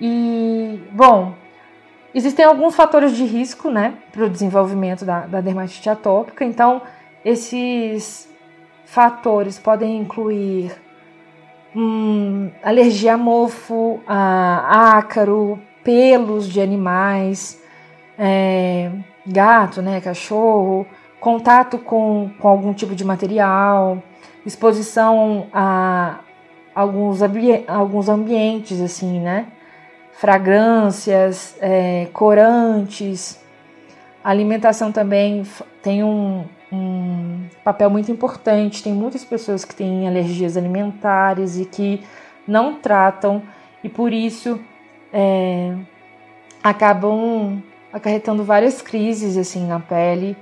E, 0.00 0.82
bom, 0.90 1.34
existem 2.14 2.44
alguns 2.44 2.74
fatores 2.74 3.14
de 3.14 3.24
risco, 3.24 3.70
né, 3.70 3.94
para 4.10 4.24
o 4.24 4.30
desenvolvimento 4.30 5.04
da, 5.04 5.20
da 5.26 5.40
dermatite 5.40 5.88
atópica, 5.90 6.44
então 6.44 6.82
esses 7.24 8.28
Fatores 8.94 9.58
podem 9.58 9.96
incluir 9.98 10.72
hum, 11.74 12.50
alergia 12.62 13.14
a 13.14 13.16
mofo, 13.16 14.00
a 14.06 14.98
ácaro, 14.98 15.58
pelos 15.84 16.48
de 16.48 16.60
animais, 16.60 17.62
é, 18.18 18.90
gato, 19.26 19.82
né, 19.82 20.00
cachorro, 20.00 20.86
contato 21.20 21.78
com, 21.78 22.30
com 22.40 22.48
algum 22.48 22.72
tipo 22.72 22.94
de 22.94 23.04
material, 23.04 24.02
exposição 24.44 25.46
a 25.52 26.20
alguns, 26.74 27.20
alguns 27.68 28.08
ambientes, 28.08 28.80
assim, 28.80 29.20
né? 29.20 29.46
Fragrâncias, 30.12 31.56
é, 31.60 32.08
corantes. 32.12 33.40
A 34.22 34.30
alimentação 34.30 34.90
também 34.90 35.44
tem 35.82 36.02
um, 36.02 36.44
um 36.72 37.46
papel 37.62 37.90
muito 37.90 38.10
importante. 38.10 38.82
Tem 38.82 38.92
muitas 38.92 39.24
pessoas 39.24 39.64
que 39.64 39.74
têm 39.74 40.06
alergias 40.08 40.56
alimentares 40.56 41.58
e 41.58 41.64
que 41.64 42.02
não 42.46 42.74
tratam 42.74 43.42
e 43.82 43.88
por 43.88 44.12
isso 44.12 44.60
é, 45.16 45.76
acabam 46.60 47.62
acarretando 47.92 48.42
várias 48.42 48.82
crises 48.82 49.36
assim 49.36 49.64
na 49.68 49.78
pele. 49.78 50.36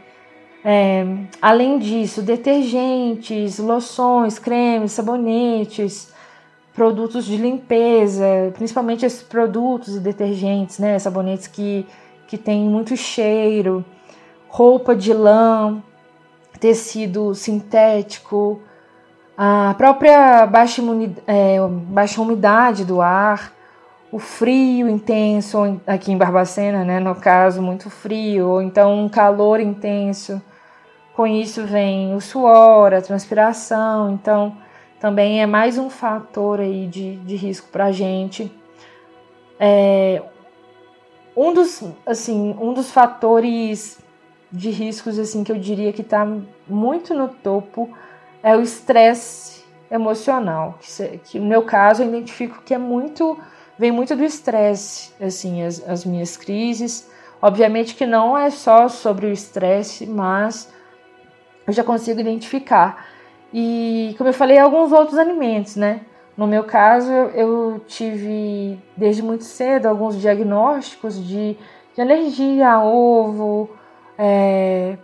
É, 0.65 1.05
além 1.43 1.79
disso, 1.79 2.23
detergentes, 2.23 3.59
loções, 3.59 4.39
cremes, 4.39 4.93
sabonetes, 4.93 6.11
produtos 6.73 7.27
de 7.27 7.37
limpeza, 7.37 8.25
principalmente 8.55 9.05
esses 9.05 9.23
produtos 9.23 9.97
e 9.97 10.01
detergentes, 10.01 10.79
né, 10.79 10.99
sabonetes 10.99 11.47
que, 11.47 11.87
que 12.27 12.39
têm 12.39 12.65
muito 12.65 12.97
cheiro, 12.97 13.85
roupa 14.49 14.97
de 14.97 15.13
lã, 15.13 15.83
tecido 16.59 17.35
sintético, 17.35 18.63
a 19.37 19.75
própria 19.77 20.47
baixa, 20.47 20.81
é, 21.27 21.59
baixa 21.69 22.23
umidade 22.23 22.85
do 22.85 23.03
ar, 23.03 23.53
o 24.13 24.19
frio 24.19 24.91
intenso, 24.91 25.81
aqui 25.87 26.13
em 26.13 26.19
Barbacena, 26.19 26.85
né, 26.85 27.01
no 27.01 27.15
caso, 27.15 27.63
muito 27.63 27.89
frio, 27.89 28.47
ou 28.47 28.63
então 28.63 29.05
um 29.05 29.09
calor 29.09 29.59
intenso. 29.59 30.41
Com 31.15 31.27
isso 31.27 31.65
vem 31.65 32.15
o 32.15 32.21
suor, 32.21 32.93
a 32.93 33.01
transpiração, 33.01 34.13
então 34.13 34.55
também 35.01 35.43
é 35.43 35.47
mais 35.47 35.79
um 35.79 35.89
fator 35.89 36.61
aí 36.61 36.87
de, 36.87 37.17
de 37.17 37.37
risco 37.37 37.69
para 37.71 37.87
a 37.87 37.93
gente. 37.93 38.53
É, 39.59 40.23
um 41.35 41.55
dos, 41.55 41.83
assim, 42.05 42.55
um 42.61 42.75
dos 42.75 42.91
fatores 42.91 43.99
de 44.53 44.69
riscos 44.69 45.19
assim 45.19 45.43
que 45.43 45.51
eu 45.51 45.59
diria 45.59 45.93
que 45.93 46.03
está 46.03 46.29
muito 46.69 47.15
no 47.15 47.29
topo 47.29 47.91
é 48.43 48.55
o 48.55 48.61
estresse 48.61 49.65
emocional, 49.91 50.79
que, 50.81 51.19
que, 51.19 51.41
no 51.41 51.47
meu 51.47 51.63
caso 51.63 52.03
eu 52.03 52.09
identifico 52.09 52.63
que 52.63 52.75
é 52.75 52.79
muito 52.79 53.39
vem 53.79 53.91
muito 53.91 54.15
do 54.15 54.25
estresse, 54.25 55.13
assim, 55.21 55.63
as, 55.63 55.87
as 55.89 56.05
minhas 56.05 56.37
crises. 56.37 57.11
Obviamente 57.41 57.95
que 57.95 58.07
não 58.07 58.37
é 58.39 58.51
só 58.51 58.89
sobre 58.89 59.27
o 59.27 59.33
estresse, 59.33 60.07
mas 60.07 60.73
eu 61.67 61.73
já 61.73 61.83
consigo 61.83 62.21
identificar. 62.21 63.07
E 63.53 64.15
como 64.17 64.31
eu 64.31 64.35
falei, 64.35 64.59
alguns 64.59 64.93
outros 64.93 65.19
alimentos, 65.19 65.77
né? 65.77 66.03
No 66.37 66.47
meu 66.47 66.65
caso, 66.65 67.13
eu 67.35 67.81
tive 67.87 68.79
desde 68.97 69.23
muito 69.23 69.45
cedo 69.45 69.87
alguns 69.87 70.19
diagnósticos 70.19 71.23
de, 71.23 71.57
de 71.95 72.01
alergia 72.01 72.71
a 72.71 72.85
ovo, 72.85 73.69
é, 74.17 74.97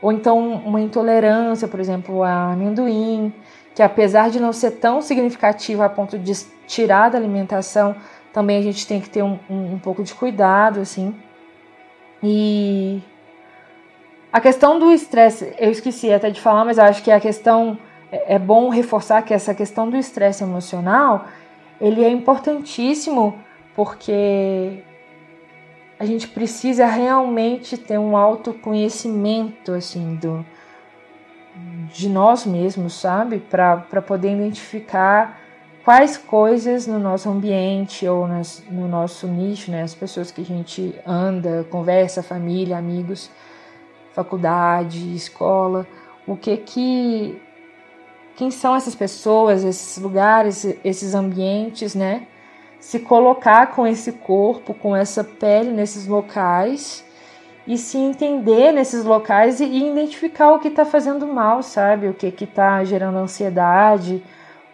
ou 0.00 0.12
então 0.12 0.38
uma 0.38 0.80
intolerância, 0.80 1.66
por 1.66 1.80
exemplo, 1.80 2.22
a 2.22 2.52
amendoim, 2.52 3.34
que 3.74 3.82
apesar 3.82 4.30
de 4.30 4.40
não 4.40 4.52
ser 4.52 4.72
tão 4.72 5.00
significativa 5.00 5.84
a 5.84 5.88
ponto 5.88 6.18
de 6.18 6.32
tirar 6.66 7.10
da 7.10 7.18
alimentação, 7.18 7.96
também 8.32 8.58
a 8.58 8.62
gente 8.62 8.86
tem 8.86 9.00
que 9.00 9.08
ter 9.08 9.22
um, 9.22 9.38
um, 9.48 9.74
um 9.74 9.78
pouco 9.78 10.02
de 10.02 10.14
cuidado, 10.14 10.80
assim. 10.80 11.14
E 12.22 13.02
a 14.32 14.40
questão 14.40 14.78
do 14.78 14.90
estresse, 14.90 15.54
eu 15.58 15.70
esqueci 15.70 16.12
até 16.12 16.30
de 16.30 16.40
falar, 16.40 16.64
mas 16.64 16.78
acho 16.78 17.02
que 17.02 17.10
a 17.10 17.20
questão 17.20 17.78
é, 18.10 18.36
é 18.36 18.38
bom 18.38 18.68
reforçar 18.68 19.22
que 19.22 19.34
essa 19.34 19.54
questão 19.54 19.90
do 19.90 19.96
estresse 19.96 20.42
emocional, 20.42 21.26
ele 21.80 22.04
é 22.04 22.08
importantíssimo 22.08 23.38
porque 23.74 24.82
a 25.98 26.04
gente 26.04 26.28
precisa 26.28 26.86
realmente 26.86 27.76
ter 27.76 27.98
um 27.98 28.16
autoconhecimento 28.16 29.72
assim 29.72 30.14
do 30.16 30.44
de 31.92 32.08
nós 32.08 32.46
mesmos, 32.46 32.94
sabe? 32.94 33.38
Para 33.38 34.02
poder 34.02 34.32
identificar 34.32 35.38
quais 35.84 36.16
coisas 36.16 36.86
no 36.86 36.98
nosso 36.98 37.28
ambiente 37.28 38.06
ou 38.06 38.26
nas, 38.26 38.62
no 38.70 38.88
nosso 38.88 39.26
nicho, 39.26 39.70
né? 39.70 39.82
As 39.82 39.94
pessoas 39.94 40.30
que 40.30 40.40
a 40.40 40.44
gente 40.44 40.94
anda, 41.06 41.66
conversa, 41.70 42.22
família, 42.22 42.78
amigos, 42.78 43.30
faculdade, 44.12 45.14
escola, 45.14 45.86
o 46.26 46.36
que 46.36 46.56
que 46.56 47.40
quem 48.36 48.50
são 48.50 48.74
essas 48.74 48.94
pessoas, 48.94 49.62
esses 49.62 49.98
lugares, 49.98 50.64
esses 50.84 51.14
ambientes, 51.14 51.94
né? 51.94 52.26
Se 52.80 52.98
colocar 52.98 53.68
com 53.68 53.86
esse 53.86 54.12
corpo, 54.12 54.74
com 54.74 54.96
essa 54.96 55.22
pele 55.22 55.70
nesses 55.70 56.06
locais 56.06 57.04
e 57.66 57.78
se 57.78 57.96
entender 57.96 58.72
nesses 58.72 59.04
locais 59.04 59.60
e, 59.60 59.64
identificar 59.64 60.52
o 60.52 60.58
que 60.58 60.68
está 60.68 60.84
fazendo 60.84 61.26
mal, 61.26 61.62
sabe? 61.62 62.08
O 62.08 62.14
que 62.14 62.44
está 62.44 62.82
gerando 62.84 63.18
ansiedade, 63.18 64.22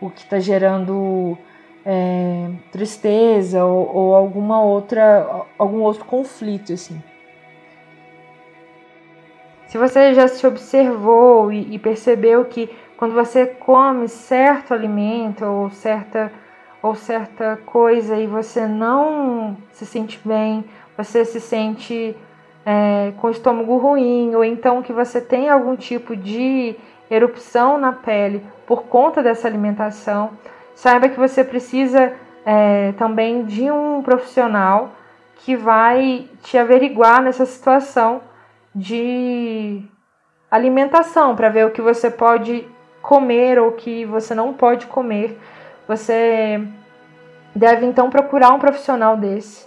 o 0.00 0.09
que 0.11 0.23
está 0.23 0.38
gerando 0.38 1.37
é, 1.85 2.50
tristeza 2.73 3.64
ou, 3.64 3.95
ou, 3.95 4.14
alguma 4.14 4.62
outra, 4.62 5.45
algum 5.59 5.80
outro 5.80 6.04
conflito, 6.04 6.73
assim. 6.73 7.02
Se 9.66 9.76
você 9.76 10.14
já 10.14 10.26
se 10.28 10.47
observou 10.47 11.52
e, 11.52 11.75
e 11.75 11.78
percebeu 11.78 12.45
que 12.47 12.71
quando 12.97 13.14
você 13.14 13.47
come 13.47 14.09
certo 14.09 14.73
alimento 14.73 15.45
ou 15.45 15.71
certa 15.71 16.33
ou 16.83 16.95
certa 16.95 17.57
coisa 17.66 18.16
e 18.16 18.26
você 18.26 18.66
não 18.66 19.57
se 19.73 19.85
sente 19.85 20.21
bem, 20.25 20.64
você 20.97 21.25
se 21.25 21.40
sente 21.40 22.16
é, 22.65 23.12
com 23.21 23.29
o 23.29 23.31
estômago 23.31 23.77
ruim, 23.79 24.35
ou 24.35 24.45
então 24.45 24.83
que 24.83 24.93
você 24.93 25.21
tem 25.21 25.49
algum 25.49 25.77
tipo 25.77 26.17
de 26.17 26.77
erupção 27.11 27.79
na 27.79 27.93
pele 27.93 28.45
por 28.67 28.85
conta 28.85 29.23
dessa 29.23 29.49
alimentação, 29.49 30.31
saiba 30.75 31.09
que 31.09 31.19
você 31.19 31.43
precisa 31.43 32.12
é, 32.45 32.93
também 32.93 33.45
de 33.45 33.71
um 33.71 34.03
profissional 34.03 34.91
que 35.37 35.57
vai 35.57 36.29
te 36.43 36.59
averiguar 36.59 37.23
nessa 37.23 37.47
situação 37.47 38.21
de 38.75 39.83
alimentação 40.50 41.37
para 41.37 41.49
ver 41.49 41.67
o 41.67 41.71
que 41.71 41.83
você 41.83 42.11
pode 42.11 42.67
comer 43.03 43.59
ou 43.59 43.73
que 43.73 44.05
você 44.05 44.35
não 44.35 44.53
pode 44.53 44.87
comer, 44.87 45.38
você 45.87 46.62
deve 47.55 47.87
então 47.87 48.11
procurar 48.11 48.50
um 48.50 48.59
profissional 48.59 49.17
desse, 49.17 49.67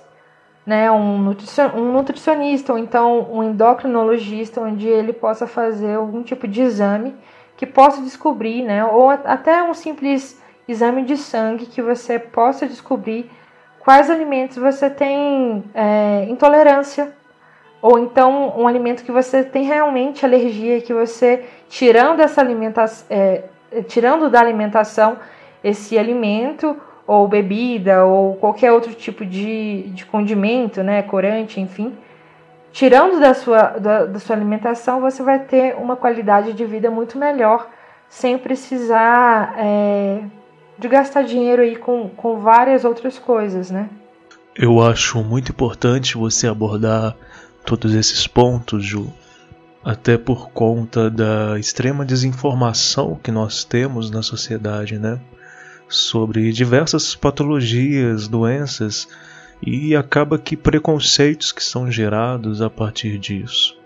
né, 0.66 0.92
um, 0.92 1.18
nutricionista 1.18 2.74
ou 2.74 2.80
então 2.80 3.28
um 3.32 3.44
endocrinologista, 3.44 4.62
onde 4.62 4.88
ele 4.88 5.14
possa 5.14 5.48
fazer 5.48 5.96
algum 5.96 6.22
tipo 6.24 6.48
de 6.48 6.62
exame 6.62 7.16
que 7.58 7.66
possa 7.66 8.02
descobrir, 8.02 8.64
né, 8.64 8.84
ou 8.86 9.10
até 9.10 9.64
um 9.64 9.74
simples 9.74 10.42
exame 10.68 11.04
de 11.04 11.18
sangue 11.18 11.66
que 11.66 11.82
você 11.82 12.18
possa 12.18 12.68
descobrir 12.68 13.30
quais 13.80 14.10
alimentos 14.10 14.58
você 14.58 14.90
tem 14.90 15.64
é, 15.74 16.26
intolerância 16.30 17.14
ou 17.82 17.98
então 17.98 18.54
um 18.58 18.68
alimento 18.68 19.04
que 19.04 19.12
você 19.12 19.44
tem 19.44 19.64
realmente 19.64 20.24
alergia, 20.24 20.82
que 20.82 20.94
você 20.94 21.44
tirando 21.68 22.20
essa 22.20 22.40
alimentação, 22.40 23.08
é, 23.10 23.44
tirando 23.88 24.30
da 24.30 24.40
alimentação 24.40 25.18
esse 25.64 25.98
alimento 25.98 26.80
ou 27.12 27.28
bebida 27.28 28.06
ou 28.06 28.36
qualquer 28.36 28.72
outro 28.72 28.94
tipo 28.94 29.26
de, 29.26 29.84
de 29.90 30.06
condimento, 30.06 30.82
né, 30.82 31.02
corante, 31.02 31.60
enfim, 31.60 31.94
tirando 32.72 33.20
da 33.20 33.34
sua, 33.34 33.64
da, 33.80 34.06
da 34.06 34.18
sua 34.18 34.34
alimentação, 34.34 35.02
você 35.02 35.22
vai 35.22 35.40
ter 35.40 35.76
uma 35.76 35.98
qualidade 35.98 36.54
de 36.54 36.66
vida 36.66 36.90
muito 36.90 37.18
melhor, 37.18 37.70
sem 38.08 38.38
precisar 38.38 39.56
é, 39.58 40.22
de 40.80 40.88
gastar 40.88 41.24
dinheiro 41.24 41.62
aí 41.62 41.76
com, 41.76 42.08
com 42.08 42.40
várias 42.40 42.86
outras 42.86 43.20
coisas, 43.20 43.70
né? 43.70 43.90
Eu 44.56 44.82
acho 44.82 45.22
muito 45.22 45.52
importante 45.52 46.18
você 46.18 46.48
abordar 46.48 47.14
todos 47.66 47.94
esses 47.94 48.26
pontos, 48.26 48.86
Ju, 48.86 49.12
até 49.84 50.18
por 50.18 50.50
conta 50.52 51.10
da 51.10 51.60
extrema 51.60 52.06
desinformação 52.06 53.20
que 53.22 53.32
nós 53.32 53.66
temos 53.66 54.10
na 54.10 54.22
sociedade, 54.22 54.98
né? 54.98 55.20
Sobre 55.92 56.54
diversas 56.54 57.14
patologias, 57.16 58.26
doenças 58.26 59.10
e 59.62 59.94
acaba 59.94 60.40
que 60.40 60.56
preconceitos 60.56 61.52
que 61.52 61.62
são 61.62 61.92
gerados 61.92 62.62
a 62.62 62.70
partir 62.70 63.20
disso. 63.20 63.78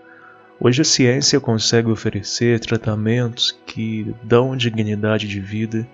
Hoje 0.60 0.82
a 0.82 0.84
ciência 0.84 1.40
consegue 1.40 1.90
oferecer 1.90 2.60
tratamentos 2.60 3.58
que 3.66 4.14
dão 4.22 4.56
dignidade 4.56 5.26
de 5.26 5.40
vida 5.40 5.84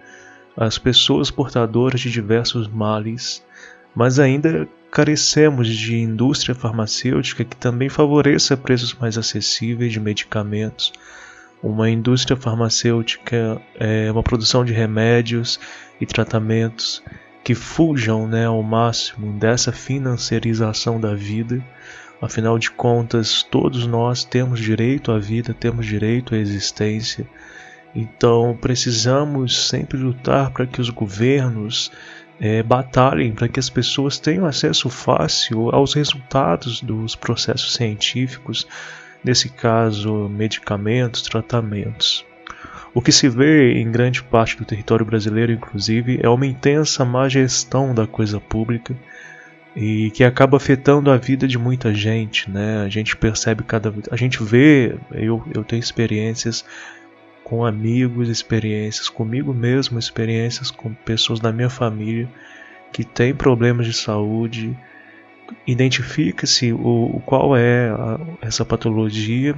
às 0.54 0.76
pessoas 0.76 1.30
portadoras 1.30 2.02
de 2.02 2.10
diversos 2.10 2.68
males, 2.68 3.42
mas 3.94 4.18
ainda 4.18 4.68
carecemos 4.90 5.66
de 5.66 5.96
indústria 5.96 6.54
farmacêutica 6.54 7.42
que 7.42 7.56
também 7.56 7.88
favoreça 7.88 8.54
preços 8.54 8.92
mais 8.92 9.16
acessíveis 9.16 9.90
de 9.90 9.98
medicamentos. 9.98 10.92
Uma 11.62 11.88
indústria 11.88 12.36
farmacêutica 12.36 13.62
é 13.78 14.10
uma 14.10 14.22
produção 14.22 14.64
de 14.64 14.72
remédios 14.72 15.60
e 16.00 16.06
tratamentos 16.06 17.02
que 17.44 17.54
fujam 17.54 18.26
né, 18.26 18.46
ao 18.46 18.62
máximo 18.62 19.38
dessa 19.38 19.70
financiarização 19.70 21.00
da 21.00 21.14
vida. 21.14 21.64
Afinal 22.20 22.58
de 22.58 22.70
contas, 22.70 23.42
todos 23.42 23.86
nós 23.86 24.24
temos 24.24 24.58
direito 24.58 25.12
à 25.12 25.18
vida, 25.18 25.54
temos 25.54 25.86
direito 25.86 26.34
à 26.34 26.38
existência. 26.38 27.28
Então 27.94 28.58
precisamos 28.60 29.68
sempre 29.68 29.98
lutar 29.98 30.50
para 30.50 30.66
que 30.66 30.80
os 30.80 30.90
governos 30.90 31.92
é, 32.40 32.60
batalhem 32.60 33.32
para 33.32 33.46
que 33.46 33.60
as 33.60 33.70
pessoas 33.70 34.18
tenham 34.18 34.44
acesso 34.46 34.90
fácil 34.90 35.70
aos 35.70 35.94
resultados 35.94 36.80
dos 36.80 37.14
processos 37.14 37.74
científicos, 37.74 38.66
nesse 39.24 39.48
caso, 39.48 40.28
medicamentos, 40.28 41.22
tratamentos. 41.22 42.24
O 42.94 43.00
que 43.00 43.10
se 43.10 43.28
vê 43.28 43.72
em 43.74 43.90
grande 43.90 44.22
parte 44.22 44.56
do 44.56 44.64
território 44.64 45.06
brasileiro, 45.06 45.52
inclusive, 45.52 46.20
é 46.22 46.28
uma 46.28 46.46
intensa 46.46 47.04
má 47.04 47.28
gestão 47.28 47.94
da 47.94 48.06
coisa 48.06 48.38
pública 48.38 48.94
e 49.74 50.10
que 50.10 50.22
acaba 50.22 50.58
afetando 50.58 51.10
a 51.10 51.16
vida 51.16 51.48
de 51.48 51.58
muita 51.58 51.94
gente, 51.94 52.50
né? 52.50 52.82
A 52.84 52.88
gente 52.88 53.16
percebe 53.16 53.62
cada 53.62 53.92
a 54.10 54.16
gente 54.16 54.42
vê, 54.42 54.94
eu, 55.10 55.42
eu 55.54 55.64
tenho 55.64 55.80
experiências 55.80 56.64
com 57.42 57.64
amigos, 57.64 58.28
experiências 58.28 59.08
comigo 59.08 59.54
mesmo, 59.54 59.98
experiências 59.98 60.70
com 60.70 60.92
pessoas 60.92 61.40
da 61.40 61.50
minha 61.50 61.70
família 61.70 62.28
que 62.92 63.04
têm 63.04 63.34
problemas 63.34 63.86
de 63.86 63.94
saúde. 63.94 64.76
Identifica-se 65.66 66.72
o, 66.72 67.22
qual 67.24 67.56
é 67.56 67.90
a, 67.90 68.20
essa 68.40 68.64
patologia, 68.64 69.54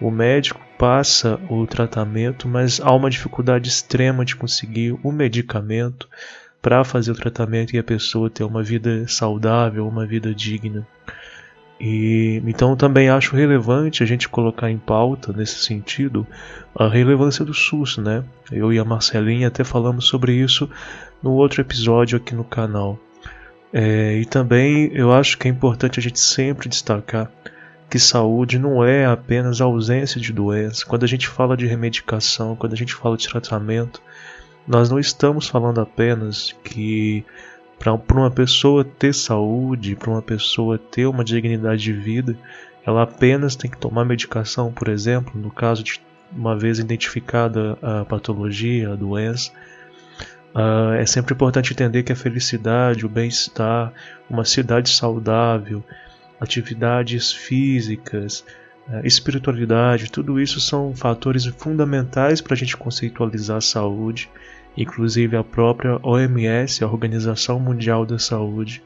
o 0.00 0.10
médico 0.10 0.60
passa 0.78 1.40
o 1.48 1.66
tratamento, 1.66 2.48
mas 2.48 2.80
há 2.80 2.92
uma 2.92 3.10
dificuldade 3.10 3.68
extrema 3.68 4.24
de 4.24 4.34
conseguir 4.34 4.98
o 5.02 5.12
medicamento 5.12 6.08
para 6.60 6.84
fazer 6.84 7.10
o 7.10 7.16
tratamento 7.16 7.74
e 7.74 7.78
a 7.78 7.84
pessoa 7.84 8.30
ter 8.30 8.44
uma 8.44 8.62
vida 8.62 9.06
saudável, 9.08 9.86
uma 9.86 10.06
vida 10.06 10.34
digna. 10.34 10.86
E 11.80 12.40
então 12.46 12.76
também 12.76 13.08
acho 13.08 13.34
relevante 13.34 14.04
a 14.04 14.06
gente 14.06 14.28
colocar 14.28 14.70
em 14.70 14.78
pauta 14.78 15.32
nesse 15.32 15.58
sentido 15.64 16.24
a 16.74 16.88
relevância 16.88 17.44
do 17.44 17.52
SUS, 17.52 17.98
né? 17.98 18.22
Eu 18.52 18.72
e 18.72 18.78
a 18.78 18.84
Marcelinha 18.84 19.48
até 19.48 19.64
falamos 19.64 20.06
sobre 20.06 20.32
isso 20.32 20.70
no 21.20 21.32
outro 21.32 21.60
episódio 21.60 22.16
aqui 22.16 22.36
no 22.36 22.44
canal. 22.44 22.98
É, 23.72 24.18
e 24.18 24.26
também 24.26 24.90
eu 24.92 25.12
acho 25.12 25.38
que 25.38 25.48
é 25.48 25.50
importante 25.50 25.98
a 25.98 26.02
gente 26.02 26.20
sempre 26.20 26.68
destacar 26.68 27.30
que 27.88 27.98
saúde 27.98 28.58
não 28.58 28.82
é 28.82 29.04
apenas 29.04 29.60
a 29.60 29.64
ausência 29.64 30.18
de 30.18 30.32
doença. 30.32 30.86
Quando 30.86 31.04
a 31.04 31.06
gente 31.06 31.28
fala 31.28 31.56
de 31.56 31.66
remedicação, 31.66 32.56
quando 32.56 32.72
a 32.72 32.76
gente 32.76 32.94
fala 32.94 33.18
de 33.18 33.28
tratamento, 33.28 34.02
nós 34.66 34.88
não 34.88 34.98
estamos 34.98 35.46
falando 35.46 35.78
apenas 35.78 36.54
que 36.64 37.22
para 37.78 37.92
uma 38.16 38.30
pessoa 38.30 38.82
ter 38.82 39.12
saúde, 39.12 39.94
para 39.94 40.10
uma 40.10 40.22
pessoa 40.22 40.78
ter 40.78 41.04
uma 41.04 41.22
dignidade 41.22 41.82
de 41.82 41.92
vida, 41.92 42.34
ela 42.86 43.02
apenas 43.02 43.56
tem 43.56 43.70
que 43.70 43.76
tomar 43.76 44.06
medicação, 44.06 44.72
por 44.72 44.88
exemplo, 44.88 45.38
no 45.38 45.50
caso 45.50 45.82
de 45.82 46.00
uma 46.34 46.56
vez 46.56 46.78
identificada 46.78 47.76
a 47.82 48.06
patologia, 48.06 48.92
a 48.92 48.96
doença. 48.96 49.52
Uh, 50.54 50.94
é 50.98 51.06
sempre 51.06 51.34
importante 51.34 51.72
entender 51.72 52.02
que 52.02 52.12
a 52.12 52.16
felicidade, 52.16 53.06
o 53.06 53.08
bem-estar, 53.08 53.92
uma 54.28 54.44
cidade 54.44 54.90
saudável, 54.90 55.82
atividades 56.38 57.32
físicas, 57.32 58.44
uh, 58.88 59.04
espiritualidade, 59.04 60.10
tudo 60.10 60.38
isso 60.38 60.60
são 60.60 60.94
fatores 60.94 61.46
fundamentais 61.46 62.40
para 62.42 62.52
a 62.52 62.56
gente 62.56 62.76
conceitualizar 62.76 63.56
a 63.56 63.62
saúde. 63.62 64.30
Inclusive 64.76 65.36
a 65.36 65.44
própria 65.44 65.98
OMS, 66.02 66.82
a 66.82 66.86
Organização 66.86 67.58
Mundial 67.60 68.06
da 68.06 68.18
Saúde, 68.18 68.82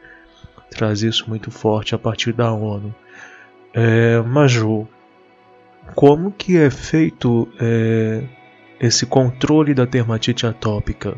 traz 0.71 1.03
isso 1.03 1.29
muito 1.29 1.51
forte 1.51 1.95
a 1.95 1.99
partir 1.99 2.33
da 2.33 2.53
ONU. 2.53 2.95
É, 3.73 4.21
Maju, 4.23 4.89
como 5.95 6.33
que 6.33 6.57
é 6.57 6.71
feito 6.71 7.49
é, 7.61 8.25
esse 8.81 9.07
controle 9.07 9.75
da 9.75 9.85
dermatite 9.85 10.47
atópica? 10.47 11.17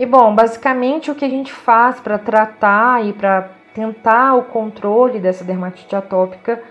E 0.00 0.06
bom, 0.06 0.34
basicamente 0.34 1.10
o 1.10 1.14
que 1.14 1.26
a 1.26 1.28
gente 1.28 1.52
faz 1.52 2.00
para 2.00 2.16
tratar 2.16 3.04
e 3.04 3.12
para 3.12 3.50
tentar 3.74 4.34
o 4.34 4.44
controle 4.44 5.20
dessa 5.20 5.44
dermatite 5.44 5.94
atópica 5.94 6.62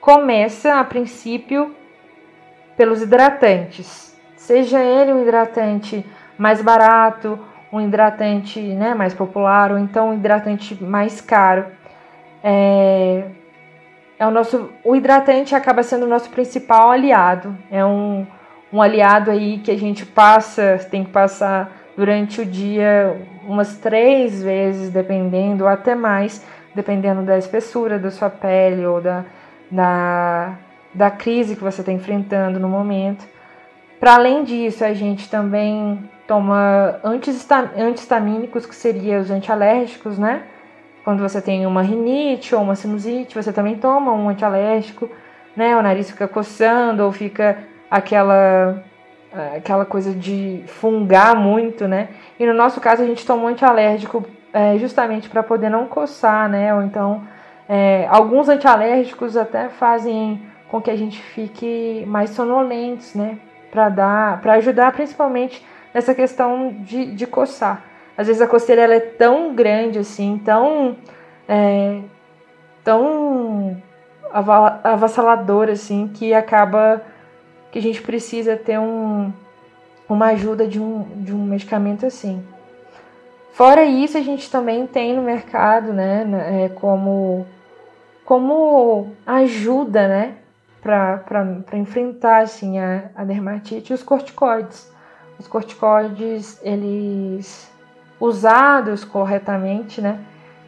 começa 0.00 0.80
a 0.80 0.82
princípio 0.82 1.72
pelos 2.76 3.00
hidratantes. 3.00 4.20
Seja 4.34 4.82
ele 4.82 5.12
um 5.12 5.22
hidratante 5.22 6.04
mais 6.36 6.60
barato, 6.60 7.38
um 7.72 7.80
hidratante 7.80 8.60
né, 8.60 8.92
mais 8.92 9.14
popular, 9.14 9.70
ou 9.70 9.78
então 9.78 10.08
um 10.08 10.14
hidratante 10.14 10.74
mais 10.82 11.20
caro. 11.20 11.66
É, 12.42 13.22
é 14.18 14.26
o 14.26 14.32
nosso 14.32 14.68
o 14.82 14.96
hidratante 14.96 15.54
acaba 15.54 15.84
sendo 15.84 16.06
o 16.06 16.08
nosso 16.08 16.28
principal 16.28 16.90
aliado. 16.90 17.56
É 17.70 17.84
um, 17.84 18.26
um 18.72 18.82
aliado 18.82 19.30
aí 19.30 19.58
que 19.58 19.70
a 19.70 19.78
gente 19.78 20.04
passa, 20.04 20.84
tem 20.90 21.04
que 21.04 21.12
passar 21.12 21.83
durante 21.96 22.40
o 22.40 22.46
dia 22.46 23.16
umas 23.46 23.76
três 23.76 24.42
vezes, 24.42 24.90
dependendo, 24.90 25.64
ou 25.64 25.70
até 25.70 25.94
mais, 25.94 26.44
dependendo 26.74 27.22
da 27.22 27.38
espessura 27.38 27.98
da 27.98 28.10
sua 28.10 28.30
pele 28.30 28.84
ou 28.86 29.00
da, 29.00 29.24
da, 29.70 30.56
da 30.92 31.10
crise 31.10 31.56
que 31.56 31.62
você 31.62 31.82
está 31.82 31.92
enfrentando 31.92 32.58
no 32.58 32.68
momento. 32.68 33.24
Para 34.00 34.14
além 34.14 34.44
disso, 34.44 34.84
a 34.84 34.92
gente 34.92 35.30
também 35.30 35.98
toma 36.26 37.00
antihistamínicos, 37.04 38.66
que 38.66 38.74
seriam 38.74 39.20
os 39.20 39.30
antialérgicos, 39.30 40.18
né? 40.18 40.42
Quando 41.04 41.22
você 41.22 41.40
tem 41.40 41.66
uma 41.66 41.82
rinite 41.82 42.54
ou 42.54 42.62
uma 42.62 42.74
sinusite, 42.74 43.34
você 43.34 43.52
também 43.52 43.76
toma 43.76 44.12
um 44.12 44.28
antialérgico, 44.28 45.08
né? 45.54 45.76
O 45.76 45.82
nariz 45.82 46.10
fica 46.10 46.26
coçando 46.26 47.04
ou 47.04 47.12
fica 47.12 47.58
aquela 47.90 48.82
aquela 49.56 49.84
coisa 49.84 50.12
de 50.12 50.62
fungar 50.66 51.34
muito, 51.34 51.88
né? 51.88 52.08
E 52.38 52.46
no 52.46 52.54
nosso 52.54 52.80
caso 52.80 53.02
a 53.02 53.06
gente 53.06 53.26
toma 53.26 53.44
um 53.44 53.48
antialérgico 53.48 54.24
é, 54.52 54.78
justamente 54.78 55.28
para 55.28 55.42
poder 55.42 55.68
não 55.68 55.86
coçar, 55.86 56.48
né? 56.48 56.74
Ou 56.74 56.82
então 56.82 57.22
é, 57.68 58.06
alguns 58.10 58.48
antialérgicos 58.48 59.36
até 59.36 59.68
fazem 59.68 60.40
com 60.68 60.80
que 60.80 60.90
a 60.90 60.96
gente 60.96 61.20
fique 61.20 62.04
mais 62.06 62.30
sonolento, 62.30 63.04
né? 63.16 63.38
Para 63.70 63.88
dar, 63.88 64.40
para 64.40 64.54
ajudar 64.54 64.92
principalmente 64.92 65.64
nessa 65.92 66.14
questão 66.14 66.74
de, 66.80 67.06
de 67.06 67.26
coçar. 67.26 67.82
Às 68.16 68.28
vezes 68.28 68.40
a 68.40 68.46
coceira 68.46 68.82
ela 68.82 68.94
é 68.94 69.00
tão 69.00 69.54
grande 69.54 69.98
assim, 69.98 70.40
tão, 70.44 70.96
é, 71.48 72.00
tão 72.84 73.76
avassaladora 74.32 75.72
assim, 75.72 76.08
que 76.12 76.32
acaba 76.32 77.02
que 77.74 77.80
a 77.80 77.82
gente 77.82 78.02
precisa 78.02 78.56
ter 78.56 78.78
um, 78.78 79.32
uma 80.08 80.26
ajuda 80.26 80.64
de 80.64 80.80
um, 80.80 81.02
de 81.16 81.34
um 81.34 81.44
medicamento 81.44 82.06
assim. 82.06 82.40
Fora 83.52 83.84
isso, 83.84 84.16
a 84.16 84.20
gente 84.20 84.48
também 84.48 84.86
tem 84.86 85.12
no 85.16 85.22
mercado, 85.22 85.92
né, 85.92 86.24
é, 86.66 86.68
como, 86.68 87.44
como 88.24 89.10
ajuda, 89.26 90.06
né, 90.06 90.36
para 90.80 91.76
enfrentar 91.76 92.42
assim, 92.42 92.78
a, 92.78 93.10
a 93.12 93.24
dermatite, 93.24 93.92
os 93.92 94.04
corticoides. 94.04 94.88
Os 95.36 95.48
corticoides, 95.48 96.60
eles 96.62 97.68
usados 98.20 99.04
corretamente, 99.04 100.00
né, 100.00 100.20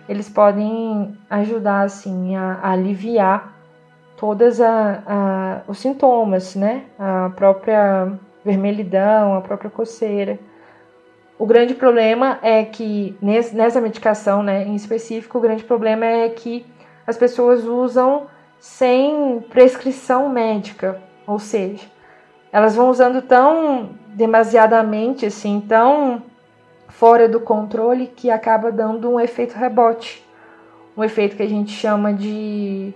eles 0.08 0.28
podem 0.28 1.16
ajudar 1.30 1.82
assim 1.82 2.34
a, 2.34 2.54
a 2.54 2.72
aliviar 2.72 3.55
todos 4.16 4.58
os 5.68 5.78
sintomas, 5.78 6.54
né, 6.54 6.84
a 6.98 7.30
própria 7.36 8.12
vermelhidão, 8.44 9.34
a 9.34 9.40
própria 9.40 9.70
coceira. 9.70 10.38
O 11.38 11.44
grande 11.44 11.74
problema 11.74 12.38
é 12.42 12.64
que 12.64 13.16
nessa 13.20 13.80
medicação, 13.80 14.42
né, 14.42 14.64
em 14.64 14.74
específico, 14.74 15.36
o 15.36 15.40
grande 15.40 15.64
problema 15.64 16.06
é 16.06 16.28
que 16.30 16.64
as 17.06 17.16
pessoas 17.16 17.64
usam 17.64 18.26
sem 18.58 19.44
prescrição 19.50 20.28
médica, 20.28 21.00
ou 21.26 21.38
seja, 21.38 21.84
elas 22.50 22.74
vão 22.74 22.88
usando 22.88 23.20
tão 23.20 23.90
demasiadamente 24.14 25.26
assim, 25.26 25.62
tão 25.68 26.22
fora 26.88 27.28
do 27.28 27.38
controle 27.38 28.06
que 28.06 28.30
acaba 28.30 28.72
dando 28.72 29.10
um 29.10 29.20
efeito 29.20 29.54
rebote. 29.54 30.24
Um 30.96 31.04
efeito 31.04 31.36
que 31.36 31.42
a 31.42 31.48
gente 31.48 31.72
chama 31.72 32.14
de, 32.14 32.94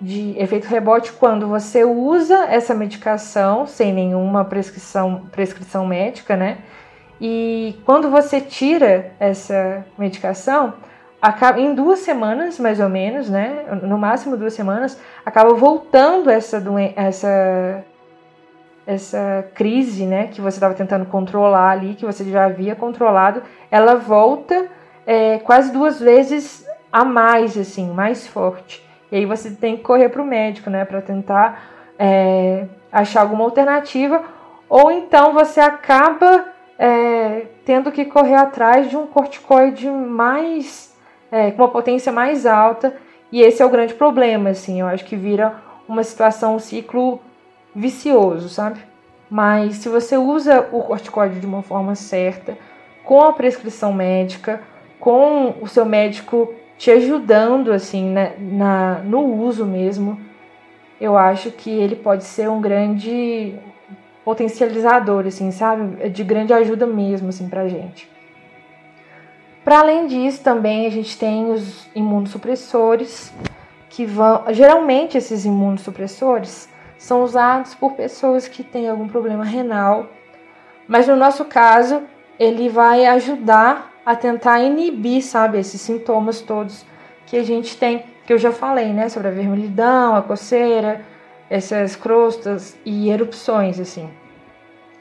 de 0.00 0.34
efeito 0.38 0.66
rebote 0.66 1.12
quando 1.12 1.46
você 1.46 1.84
usa 1.84 2.46
essa 2.50 2.74
medicação 2.74 3.66
sem 3.66 3.92
nenhuma 3.92 4.44
prescrição, 4.44 5.26
prescrição 5.32 5.86
médica, 5.86 6.36
né? 6.36 6.58
E 7.20 7.80
quando 7.84 8.10
você 8.10 8.40
tira 8.40 9.12
essa 9.18 9.86
medicação, 9.96 10.74
acaba, 11.20 11.58
em 11.58 11.74
duas 11.74 12.00
semanas, 12.00 12.58
mais 12.58 12.78
ou 12.78 12.90
menos, 12.90 13.30
né? 13.30 13.64
No 13.82 13.96
máximo 13.96 14.36
duas 14.36 14.52
semanas, 14.52 15.00
acaba 15.24 15.54
voltando 15.54 16.28
essa, 16.28 16.62
essa 16.94 17.84
essa 18.86 19.44
crise, 19.52 20.06
né, 20.06 20.28
que 20.28 20.40
você 20.40 20.58
estava 20.58 20.72
tentando 20.72 21.04
controlar 21.06 21.70
ali, 21.70 21.94
que 21.94 22.06
você 22.06 22.22
já 22.24 22.44
havia 22.44 22.76
controlado, 22.76 23.42
ela 23.68 23.96
volta 23.96 24.68
é, 25.04 25.38
quase 25.40 25.72
duas 25.72 25.98
vezes 25.98 26.64
a 26.92 27.04
mais, 27.04 27.58
assim, 27.58 27.90
mais 27.90 28.28
forte. 28.28 28.85
E 29.10 29.16
aí 29.16 29.26
você 29.26 29.50
tem 29.50 29.76
que 29.76 29.82
correr 29.82 30.08
para 30.08 30.22
o 30.22 30.26
médico, 30.26 30.70
né, 30.70 30.84
para 30.84 31.00
tentar 31.00 31.62
é, 31.98 32.66
achar 32.90 33.22
alguma 33.22 33.44
alternativa, 33.44 34.22
ou 34.68 34.90
então 34.90 35.32
você 35.32 35.60
acaba 35.60 36.46
é, 36.78 37.46
tendo 37.64 37.92
que 37.92 38.04
correr 38.04 38.34
atrás 38.34 38.90
de 38.90 38.96
um 38.96 39.06
corticoide 39.06 39.88
mais, 39.88 40.94
é, 41.30 41.50
com 41.50 41.62
uma 41.62 41.68
potência 41.68 42.12
mais 42.12 42.46
alta, 42.46 42.94
e 43.30 43.40
esse 43.40 43.62
é 43.62 43.66
o 43.66 43.70
grande 43.70 43.94
problema, 43.94 44.50
assim, 44.50 44.80
eu 44.80 44.86
acho 44.86 45.04
que 45.04 45.16
vira 45.16 45.54
uma 45.88 46.02
situação, 46.02 46.56
um 46.56 46.58
ciclo 46.58 47.20
vicioso, 47.74 48.48
sabe? 48.48 48.80
Mas 49.28 49.76
se 49.76 49.88
você 49.88 50.16
usa 50.16 50.68
o 50.72 50.82
corticoide 50.82 51.40
de 51.40 51.46
uma 51.46 51.62
forma 51.62 51.94
certa, 51.94 52.56
com 53.04 53.20
a 53.22 53.32
prescrição 53.32 53.92
médica, 53.92 54.60
com 54.98 55.54
o 55.60 55.66
seu 55.66 55.84
médico 55.84 56.52
te 56.78 56.90
ajudando 56.90 57.72
assim 57.72 58.10
né, 58.10 58.34
na, 58.38 59.00
no 59.00 59.20
uso 59.20 59.64
mesmo, 59.64 60.20
eu 61.00 61.16
acho 61.16 61.50
que 61.50 61.70
ele 61.70 61.96
pode 61.96 62.24
ser 62.24 62.48
um 62.48 62.60
grande 62.60 63.54
potencializador, 64.24 65.26
assim, 65.26 65.50
sabe? 65.50 66.08
De 66.08 66.24
grande 66.24 66.52
ajuda 66.52 66.86
mesmo, 66.86 67.28
assim, 67.28 67.48
pra 67.48 67.68
gente. 67.68 68.10
Para 69.62 69.80
além 69.80 70.06
disso, 70.06 70.42
também 70.42 70.86
a 70.86 70.90
gente 70.90 71.18
tem 71.18 71.50
os 71.50 71.88
imunossupressores, 71.94 73.32
que 73.88 74.04
vão. 74.04 74.44
Geralmente, 74.50 75.16
esses 75.16 75.44
imunossupressores 75.44 76.68
são 76.98 77.22
usados 77.22 77.74
por 77.74 77.92
pessoas 77.92 78.46
que 78.46 78.62
têm 78.62 78.88
algum 78.88 79.08
problema 79.08 79.44
renal, 79.44 80.08
mas 80.86 81.08
no 81.08 81.16
nosso 81.16 81.44
caso, 81.44 82.02
ele 82.38 82.68
vai 82.68 83.06
ajudar 83.06 83.90
a 84.06 84.14
tentar 84.14 84.60
inibir, 84.60 85.22
sabe, 85.22 85.58
esses 85.58 85.80
sintomas 85.80 86.40
todos 86.40 86.86
que 87.26 87.36
a 87.36 87.42
gente 87.42 87.76
tem, 87.76 88.04
que 88.24 88.32
eu 88.32 88.38
já 88.38 88.52
falei, 88.52 88.92
né, 88.92 89.08
sobre 89.08 89.28
a 89.28 89.32
vermelhidão, 89.32 90.14
a 90.14 90.22
coceira, 90.22 91.02
essas 91.50 91.96
crostas 91.96 92.78
e 92.84 93.10
erupções, 93.10 93.80
assim. 93.80 94.08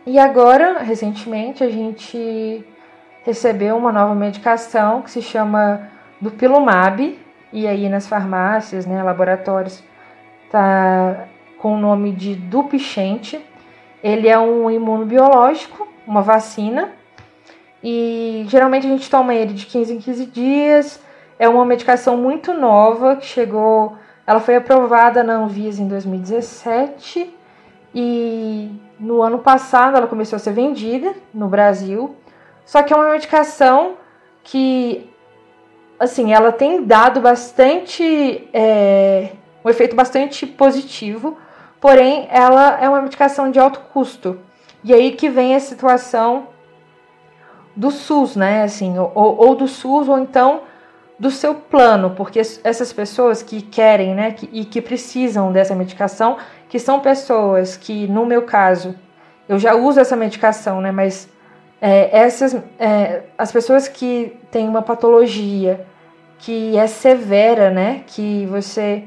E 0.07 0.17
agora, 0.17 0.79
recentemente, 0.79 1.63
a 1.63 1.69
gente 1.69 2.65
recebeu 3.23 3.77
uma 3.77 3.91
nova 3.91 4.15
medicação 4.15 5.03
que 5.03 5.11
se 5.11 5.21
chama 5.21 5.87
Dupilumab, 6.19 7.19
e 7.53 7.67
aí 7.67 7.87
nas 7.87 8.07
farmácias, 8.07 8.87
né, 8.87 9.01
laboratórios, 9.03 9.83
tá 10.49 11.27
com 11.59 11.75
o 11.75 11.77
nome 11.77 12.11
de 12.11 12.35
Dupixente. 12.35 13.43
Ele 14.03 14.27
é 14.27 14.37
um 14.37 14.69
imunobiológico 14.69 15.87
uma 16.05 16.21
vacina. 16.21 16.91
E 17.87 18.47
geralmente 18.49 18.87
a 18.87 18.89
gente 18.89 19.07
toma 19.07 19.35
ele 19.35 19.53
de 19.53 19.67
15 19.67 19.93
em 19.93 19.99
15 19.99 20.25
dias. 20.25 20.99
É 21.37 21.47
uma 21.47 21.63
medicação 21.63 22.17
muito 22.17 22.51
nova 22.51 23.15
que 23.15 23.27
chegou. 23.27 23.95
Ela 24.25 24.39
foi 24.39 24.55
aprovada 24.55 25.23
na 25.23 25.35
Anvisa 25.35 25.83
em 25.83 25.87
2017 25.87 27.31
e 27.93 28.71
no 28.99 29.21
ano 29.21 29.37
passado 29.37 29.97
ela 29.97 30.07
começou 30.07 30.35
a 30.37 30.39
ser 30.39 30.51
vendida 30.51 31.13
no 31.31 31.47
Brasil. 31.47 32.15
Só 32.65 32.81
que 32.81 32.91
é 32.91 32.95
uma 32.95 33.11
medicação 33.11 33.97
que, 34.43 35.07
assim, 35.99 36.33
ela 36.33 36.51
tem 36.51 36.83
dado 36.83 37.21
bastante. 37.21 38.49
É, 38.51 39.29
um 39.63 39.69
efeito 39.69 39.95
bastante 39.95 40.47
positivo, 40.47 41.37
porém 41.79 42.27
ela 42.31 42.79
é 42.81 42.89
uma 42.89 43.01
medicação 43.01 43.51
de 43.51 43.59
alto 43.59 43.79
custo. 43.93 44.39
E 44.83 44.91
aí 44.91 45.11
que 45.11 45.29
vem 45.29 45.55
a 45.55 45.59
situação 45.59 46.54
do 47.75 47.91
SUS, 47.91 48.35
né? 48.35 48.63
Assim, 48.63 48.97
ou, 48.97 49.11
ou 49.15 49.55
do 49.55 49.67
SUS, 49.67 50.07
ou 50.07 50.17
então 50.17 50.61
do 51.17 51.31
seu 51.31 51.55
plano, 51.55 52.11
porque 52.11 52.39
essas 52.39 52.91
pessoas 52.91 53.41
que 53.41 53.61
querem, 53.61 54.13
né, 54.13 54.31
que, 54.31 54.49
e 54.51 54.65
que 54.65 54.81
precisam 54.81 55.51
dessa 55.51 55.73
medicação, 55.73 56.37
que 56.67 56.77
são 56.77 56.99
pessoas 56.99 57.77
que, 57.77 58.07
no 58.07 58.25
meu 58.25 58.41
caso, 58.41 58.95
eu 59.47 59.57
já 59.57 59.73
uso 59.75 59.99
essa 59.99 60.15
medicação, 60.15 60.81
né, 60.81 60.91
mas 60.91 61.29
é, 61.81 62.17
essas, 62.17 62.55
é, 62.77 63.23
as 63.37 63.51
pessoas 63.51 63.87
que 63.87 64.37
têm 64.51 64.67
uma 64.67 64.81
patologia 64.81 65.85
que 66.37 66.77
é 66.77 66.85
severa, 66.85 67.69
né, 67.69 68.03
que 68.07 68.45
você 68.47 69.03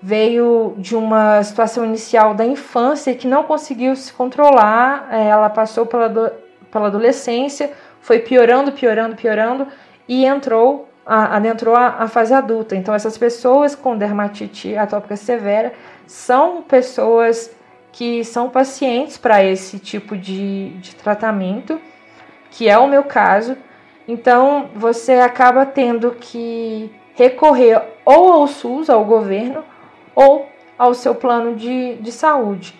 veio 0.00 0.74
de 0.78 0.96
uma 0.96 1.42
situação 1.42 1.84
inicial 1.84 2.32
da 2.32 2.46
infância 2.46 3.14
que 3.14 3.26
não 3.26 3.42
conseguiu 3.42 3.94
se 3.94 4.12
controlar, 4.12 5.08
é, 5.10 5.28
ela 5.28 5.50
passou 5.50 5.84
pela, 5.84 6.34
pela 6.70 6.86
adolescência, 6.86 7.72
foi 8.06 8.20
piorando, 8.20 8.70
piorando, 8.70 9.16
piorando 9.16 9.66
e 10.08 10.24
entrou 10.24 10.88
adentrou 11.04 11.76
a, 11.76 12.02
a 12.04 12.08
fase 12.08 12.32
adulta. 12.32 12.74
Então 12.74 12.94
essas 12.94 13.18
pessoas 13.18 13.74
com 13.74 13.96
dermatite 13.96 14.76
atópica 14.76 15.16
severa 15.16 15.72
são 16.06 16.62
pessoas 16.62 17.50
que 17.92 18.24
são 18.24 18.48
pacientes 18.48 19.16
para 19.16 19.42
esse 19.42 19.78
tipo 19.78 20.16
de, 20.16 20.70
de 20.78 20.94
tratamento, 20.94 21.80
que 22.50 22.68
é 22.68 22.78
o 22.78 22.88
meu 22.88 23.04
caso. 23.04 23.56
Então 24.06 24.70
você 24.74 25.14
acaba 25.14 25.66
tendo 25.66 26.12
que 26.12 26.90
recorrer 27.14 27.80
ou 28.04 28.32
ao 28.32 28.46
SUS, 28.46 28.88
ao 28.88 29.04
governo, 29.04 29.64
ou 30.14 30.48
ao 30.78 30.94
seu 30.94 31.14
plano 31.14 31.56
de, 31.56 31.96
de 31.96 32.12
saúde. 32.12 32.74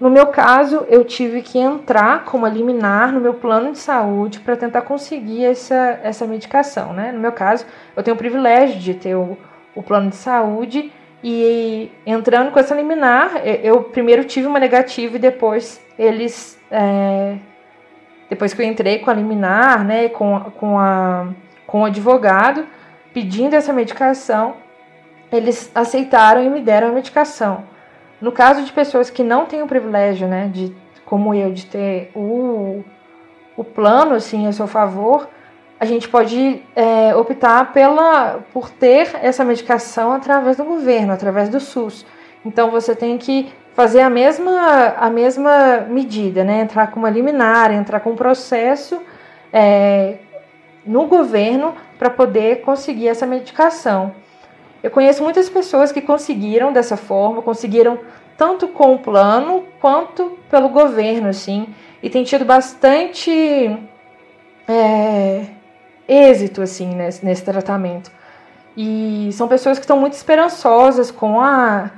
No 0.00 0.08
meu 0.08 0.28
caso, 0.28 0.86
eu 0.88 1.04
tive 1.04 1.42
que 1.42 1.58
entrar 1.58 2.24
como 2.24 2.46
liminar 2.46 3.12
no 3.12 3.20
meu 3.20 3.34
plano 3.34 3.72
de 3.72 3.78
saúde 3.78 4.38
para 4.38 4.56
tentar 4.56 4.82
conseguir 4.82 5.44
essa, 5.44 5.98
essa 6.02 6.24
medicação. 6.24 6.92
Né? 6.92 7.10
No 7.10 7.18
meu 7.18 7.32
caso, 7.32 7.66
eu 7.96 8.02
tenho 8.02 8.14
o 8.14 8.18
privilégio 8.18 8.78
de 8.78 8.94
ter 8.94 9.16
o, 9.16 9.36
o 9.74 9.82
plano 9.82 10.10
de 10.10 10.16
saúde 10.16 10.92
e 11.22 11.90
entrando 12.06 12.52
com 12.52 12.60
essa 12.60 12.76
liminar, 12.76 13.44
eu 13.44 13.82
primeiro 13.82 14.22
tive 14.22 14.46
uma 14.46 14.60
negativa 14.60 15.16
e 15.16 15.18
depois 15.18 15.82
eles. 15.98 16.56
É, 16.70 17.36
depois 18.30 18.54
que 18.54 18.62
eu 18.62 18.66
entrei 18.66 18.98
com 18.98 19.10
a 19.10 19.14
liminar, 19.14 19.84
né, 19.84 20.10
com, 20.10 20.38
com, 20.58 20.78
a, 20.78 21.28
com 21.66 21.80
o 21.80 21.84
advogado, 21.86 22.66
pedindo 23.12 23.56
essa 23.56 23.72
medicação, 23.72 24.56
eles 25.32 25.72
aceitaram 25.74 26.44
e 26.44 26.50
me 26.50 26.60
deram 26.60 26.88
a 26.88 26.92
medicação. 26.92 27.64
No 28.20 28.32
caso 28.32 28.62
de 28.62 28.72
pessoas 28.72 29.10
que 29.10 29.22
não 29.22 29.46
têm 29.46 29.62
o 29.62 29.66
privilégio, 29.66 30.26
né, 30.26 30.50
de, 30.52 30.74
como 31.04 31.34
eu, 31.34 31.52
de 31.52 31.66
ter 31.66 32.10
o, 32.14 32.82
o 33.56 33.62
plano, 33.62 34.14
assim, 34.14 34.46
a 34.46 34.52
seu 34.52 34.66
favor, 34.66 35.28
a 35.78 35.84
gente 35.84 36.08
pode 36.08 36.62
é, 36.74 37.14
optar 37.14 37.72
pela, 37.72 38.40
por 38.52 38.68
ter 38.68 39.10
essa 39.22 39.44
medicação 39.44 40.12
através 40.12 40.56
do 40.56 40.64
governo, 40.64 41.12
através 41.12 41.48
do 41.48 41.60
SUS. 41.60 42.04
Então 42.44 42.70
você 42.70 42.94
tem 42.94 43.16
que 43.16 43.52
fazer 43.74 44.00
a 44.00 44.10
mesma, 44.10 44.94
a 44.98 45.08
mesma 45.08 45.86
medida, 45.88 46.42
né? 46.42 46.62
Entrar 46.62 46.90
com 46.90 46.98
uma 46.98 47.10
liminar, 47.10 47.72
entrar 47.72 48.00
com 48.00 48.10
um 48.10 48.16
processo 48.16 49.00
é, 49.52 50.16
no 50.84 51.06
governo 51.06 51.74
para 51.96 52.10
poder 52.10 52.62
conseguir 52.62 53.06
essa 53.06 53.24
medicação. 53.24 54.12
Eu 54.82 54.90
conheço 54.90 55.22
muitas 55.22 55.48
pessoas 55.48 55.90
que 55.90 56.00
conseguiram 56.00 56.72
dessa 56.72 56.96
forma, 56.96 57.42
conseguiram 57.42 57.98
tanto 58.36 58.68
com 58.68 58.94
o 58.94 58.98
plano 58.98 59.64
quanto 59.80 60.38
pelo 60.48 60.68
governo, 60.68 61.28
assim, 61.28 61.74
e 62.02 62.08
tem 62.08 62.22
tido 62.22 62.44
bastante 62.44 63.76
é, 64.68 65.46
êxito, 66.06 66.62
assim, 66.62 66.94
nesse, 66.94 67.24
nesse 67.24 67.42
tratamento. 67.42 68.12
E 68.76 69.30
são 69.32 69.48
pessoas 69.48 69.78
que 69.78 69.84
estão 69.84 69.98
muito 69.98 70.12
esperançosas 70.12 71.10
com 71.10 71.40
a 71.40 71.90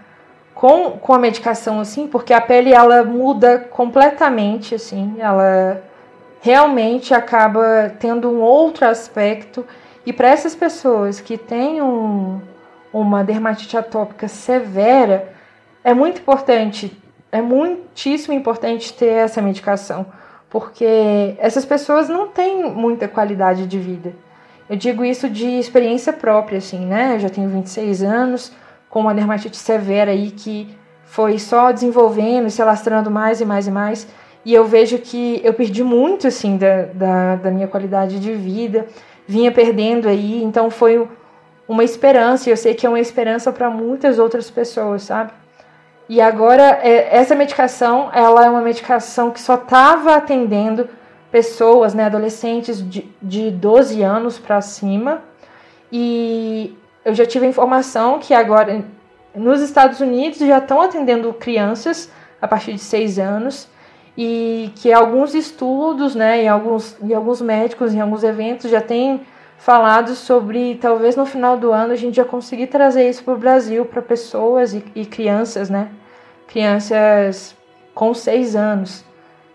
com, 0.54 0.90
com 0.98 1.14
a 1.14 1.18
medicação, 1.18 1.80
assim, 1.80 2.06
porque 2.06 2.34
a 2.34 2.40
pele 2.40 2.72
ela 2.74 3.02
muda 3.02 3.58
completamente, 3.70 4.74
assim, 4.74 5.16
ela 5.18 5.82
realmente 6.42 7.14
acaba 7.14 7.90
tendo 7.98 8.30
um 8.30 8.42
outro 8.42 8.86
aspecto. 8.86 9.64
E 10.04 10.12
para 10.12 10.28
essas 10.28 10.54
pessoas 10.54 11.18
que 11.18 11.38
têm 11.38 11.80
um, 11.80 12.42
uma 12.92 13.22
dermatite 13.22 13.76
atópica 13.76 14.28
severa, 14.28 15.32
é 15.82 15.94
muito 15.94 16.20
importante, 16.20 16.96
é 17.32 17.40
muitíssimo 17.40 18.34
importante 18.34 18.92
ter 18.92 19.06
essa 19.06 19.40
medicação, 19.40 20.06
porque 20.48 21.36
essas 21.38 21.64
pessoas 21.64 22.08
não 22.08 22.28
têm 22.28 22.70
muita 22.70 23.06
qualidade 23.06 23.66
de 23.66 23.78
vida. 23.78 24.12
Eu 24.68 24.76
digo 24.76 25.04
isso 25.04 25.28
de 25.28 25.46
experiência 25.46 26.12
própria, 26.12 26.58
assim, 26.58 26.84
né? 26.84 27.14
Eu 27.14 27.20
já 27.20 27.28
tenho 27.28 27.48
26 27.48 28.02
anos, 28.02 28.52
com 28.88 29.00
uma 29.00 29.14
dermatite 29.14 29.56
severa 29.56 30.10
aí 30.10 30.30
que 30.30 30.76
foi 31.04 31.38
só 31.38 31.72
desenvolvendo, 31.72 32.50
se 32.50 32.60
alastrando 32.62 33.10
mais 33.10 33.40
e 33.40 33.44
mais 33.44 33.66
e 33.66 33.70
mais. 33.70 34.06
E 34.44 34.54
eu 34.54 34.64
vejo 34.64 34.98
que 34.98 35.40
eu 35.44 35.52
perdi 35.52 35.82
muito, 35.82 36.26
assim, 36.26 36.56
da, 36.56 36.82
da, 36.94 37.36
da 37.36 37.50
minha 37.50 37.68
qualidade 37.68 38.18
de 38.18 38.32
vida, 38.32 38.86
vinha 39.26 39.52
perdendo 39.52 40.08
aí, 40.08 40.42
então 40.42 40.70
foi 40.70 41.06
uma 41.70 41.84
esperança, 41.84 42.48
e 42.48 42.52
eu 42.52 42.56
sei 42.56 42.74
que 42.74 42.84
é 42.84 42.88
uma 42.88 42.98
esperança 42.98 43.52
para 43.52 43.70
muitas 43.70 44.18
outras 44.18 44.50
pessoas, 44.50 45.02
sabe? 45.02 45.30
E 46.08 46.20
agora, 46.20 46.80
é, 46.82 47.16
essa 47.16 47.36
medicação, 47.36 48.10
ela 48.12 48.44
é 48.44 48.50
uma 48.50 48.60
medicação 48.60 49.30
que 49.30 49.40
só 49.40 49.54
estava 49.54 50.16
atendendo 50.16 50.88
pessoas, 51.30 51.94
né, 51.94 52.06
adolescentes 52.06 52.82
de, 52.90 53.08
de 53.22 53.52
12 53.52 54.02
anos 54.02 54.36
para 54.36 54.60
cima. 54.60 55.22
E 55.92 56.76
eu 57.04 57.14
já 57.14 57.24
tive 57.24 57.46
a 57.46 57.48
informação 57.48 58.18
que 58.18 58.34
agora 58.34 58.84
nos 59.32 59.60
Estados 59.60 60.00
Unidos 60.00 60.40
já 60.40 60.58
estão 60.58 60.82
atendendo 60.82 61.32
crianças 61.32 62.10
a 62.42 62.48
partir 62.48 62.72
de 62.72 62.80
6 62.80 63.20
anos 63.20 63.68
e 64.18 64.72
que 64.74 64.92
alguns 64.92 65.36
estudos, 65.36 66.16
né, 66.16 66.42
e 66.42 66.48
alguns, 66.48 66.96
e 67.00 67.14
alguns 67.14 67.40
médicos 67.40 67.94
em 67.94 68.00
alguns 68.00 68.24
eventos 68.24 68.68
já 68.68 68.80
têm 68.80 69.20
falado 69.60 70.14
sobre 70.14 70.76
talvez 70.76 71.16
no 71.16 71.26
final 71.26 71.58
do 71.58 71.70
ano 71.70 71.92
a 71.92 71.96
gente 71.96 72.16
já 72.16 72.24
conseguir 72.24 72.68
trazer 72.68 73.08
isso 73.08 73.22
para 73.22 73.34
o 73.34 73.36
Brasil 73.36 73.84
para 73.84 74.00
pessoas 74.00 74.72
e, 74.72 74.82
e, 74.94 75.04
crianças, 75.04 75.68
né? 75.68 75.90
Crianças 76.48 77.54
com 77.94 78.14
seis 78.14 78.56
anos, 78.56 79.04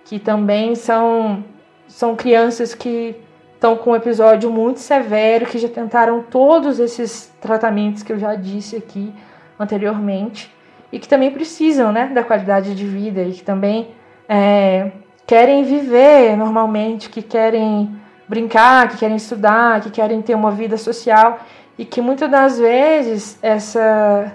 que 0.06 0.20
também 0.20 0.76
são, 0.76 1.44
são 1.88 2.16
crianças 2.16 2.76
que 2.76 3.16
estão 3.56 3.76
com 3.76 3.92
um 3.92 3.96
episódio 3.96 4.52
muito 4.52 4.80
severo, 4.80 5.48
que 5.48 5.58
já 5.58 5.68
tentaram 5.68 6.22
todos 6.22 6.80
esses 6.80 7.34
tratamentos 7.42 8.04
que 8.04 8.14
eu 8.14 8.20
já 8.20 8.36
disse 8.36 8.76
aqui 8.76 9.12
anteriormente, 9.60 10.54
e 10.92 11.00
que 11.00 11.08
também 11.08 11.32
precisam 11.32 11.92
né, 11.92 12.12
da 12.14 12.24
qualidade 12.24 12.76
de 12.76 12.86
vida 12.86 13.24
e 13.24 13.32
que 13.34 13.44
também 13.44 13.90
é, 14.30 14.92
querem 15.26 15.64
viver 15.64 16.38
normalmente, 16.38 17.10
que 17.10 17.24
querem 17.24 18.05
brincar, 18.28 18.90
que 18.90 18.98
querem 18.98 19.16
estudar, 19.16 19.82
que 19.82 19.90
querem 19.90 20.22
ter 20.22 20.36
uma 20.36 20.52
vida 20.52 20.78
social 20.78 21.40
e 21.78 21.86
que 21.86 22.02
muitas 22.02 22.30
das 22.30 22.60
vezes 22.60 23.38
essa 23.42 24.32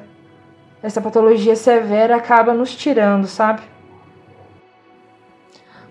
essa 0.82 1.00
patologia 1.00 1.54
severa 1.54 2.16
acaba 2.16 2.54
nos 2.54 2.74
tirando, 2.74 3.26
sabe? 3.26 3.60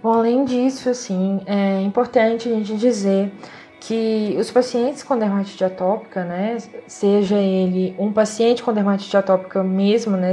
Bom, 0.01 0.13
além 0.13 0.45
disso, 0.45 0.89
assim, 0.89 1.41
é 1.45 1.81
importante 1.81 2.49
a 2.49 2.51
gente 2.53 2.75
dizer 2.75 3.31
que 3.79 4.35
os 4.39 4.49
pacientes 4.49 5.03
com 5.03 5.17
dermatite 5.17 5.63
atópica, 5.63 6.23
né, 6.23 6.57
seja 6.87 7.37
ele 7.37 7.95
um 7.99 8.11
paciente 8.11 8.63
com 8.63 8.73
dermatite 8.73 9.15
atópica 9.15 9.63
mesmo, 9.63 10.17
né, 10.17 10.31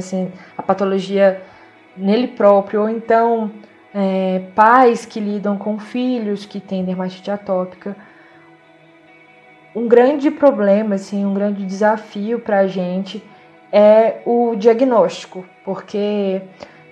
a 0.56 0.62
patologia 0.62 1.42
nele 1.96 2.28
próprio, 2.28 2.82
ou 2.82 2.88
então 2.88 3.50
é, 3.98 4.40
pais 4.54 5.06
que 5.06 5.18
lidam 5.18 5.56
com 5.56 5.78
filhos 5.78 6.44
que 6.44 6.60
têm 6.60 6.84
dermatite 6.84 7.30
atópica. 7.30 7.96
Um 9.74 9.88
grande 9.88 10.30
problema, 10.30 10.96
assim, 10.96 11.24
um 11.24 11.32
grande 11.32 11.64
desafio 11.64 12.38
para 12.38 12.58
a 12.58 12.66
gente 12.66 13.24
é 13.72 14.20
o 14.26 14.54
diagnóstico, 14.54 15.46
porque 15.64 16.42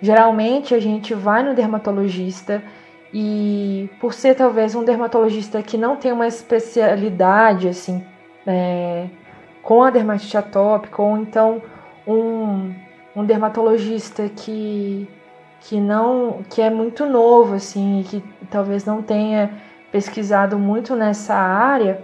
geralmente 0.01 0.75
a 0.75 0.81
gente 0.81 1.12
vai 1.12 1.43
no 1.43 1.55
dermatologista 1.55 2.62
e 3.12 3.90
por 4.01 4.14
ser 4.14 4.35
talvez 4.35 4.75
um 4.75 4.83
dermatologista 4.83 5.62
que 5.62 5.77
não 5.77 5.97
tem 5.97 6.11
uma 6.11 6.27
especialidade 6.27 7.69
assim 7.69 8.03
é, 8.47 9.09
com 9.62 9.83
a 9.83 9.90
dermatite 9.90 10.38
atópica, 10.38 11.03
ou 11.03 11.19
então 11.19 11.61
um, 12.07 12.75
um 13.14 13.25
dermatologista 13.25 14.27
que, 14.29 15.07
que 15.64 15.81
não 15.81 16.42
que 16.50 16.61
é 16.61 16.70
muito 16.70 17.07
novo 17.07 17.55
assim 17.55 18.00
e 18.00 18.05
que 18.05 18.24
talvez 18.50 18.85
não 18.85 19.03
tenha 19.03 19.53
pesquisado 19.90 20.59
muito 20.59 20.94
nessa 20.94 21.35
área, 21.35 22.03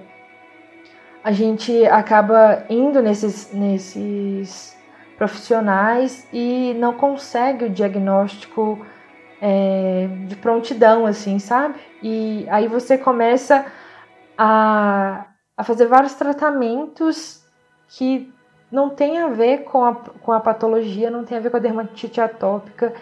a 1.23 1.33
gente 1.33 1.85
acaba 1.87 2.65
indo 2.71 3.03
nesses, 3.03 3.53
nesses 3.53 4.77
profissionais 5.19 6.27
e 6.33 6.75
não 6.79 6.95
consegue 6.95 7.67
o 7.67 7.71
diagnóstico 7.71 8.79
é, 9.41 10.09
de 10.27 10.37
prontidão, 10.37 11.05
assim, 11.05 11.39
sabe? 11.39 11.75
E 12.03 12.47
aí 12.49 12.69
você 12.69 12.97
começa 12.97 13.67
a, 14.39 15.27
a 15.57 15.65
fazer 15.65 15.87
vários 15.87 16.15
tratamentos 16.15 17.45
que 17.89 18.33
não 18.71 18.89
tem 18.89 19.19
a 19.19 19.29
ver 19.29 19.65
com 19.65 19.85
a, 19.85 19.95
com 19.95 20.33
a 20.33 20.41
patologia, 20.41 21.11
não 21.11 21.25
tem 21.25 21.37
a 21.37 21.41
ver 21.41 21.51
com 21.51 21.57
a 21.57 21.61
dermatite 21.61 22.21
atópica 22.21 22.95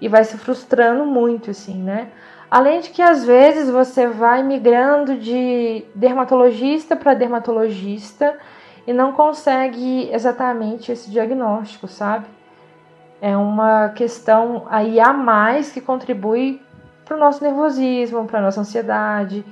e 0.00 0.08
vai 0.08 0.24
se 0.24 0.36
frustrando 0.36 1.04
muito, 1.06 1.50
assim, 1.50 1.82
né? 1.82 2.08
Além 2.50 2.80
de 2.80 2.90
que 2.90 3.02
às 3.02 3.24
vezes 3.24 3.68
você 3.70 4.06
vai 4.06 4.42
migrando 4.42 5.16
de 5.16 5.84
dermatologista 5.94 6.94
para 6.94 7.14
dermatologista 7.14 8.36
e 8.86 8.92
não 8.92 9.12
consegue 9.12 10.08
exatamente 10.12 10.92
esse 10.92 11.10
diagnóstico, 11.10 11.88
sabe? 11.88 12.26
é 13.20 13.36
uma 13.36 13.88
questão 13.90 14.66
aí 14.68 15.00
a 15.00 15.12
mais 15.12 15.72
que 15.72 15.80
contribui 15.80 16.60
para 17.04 17.16
o 17.16 17.20
nosso 17.20 17.42
nervosismo, 17.42 18.26
para 18.26 18.40
a 18.40 18.42
nossa 18.42 18.60
ansiedade, 18.60 19.44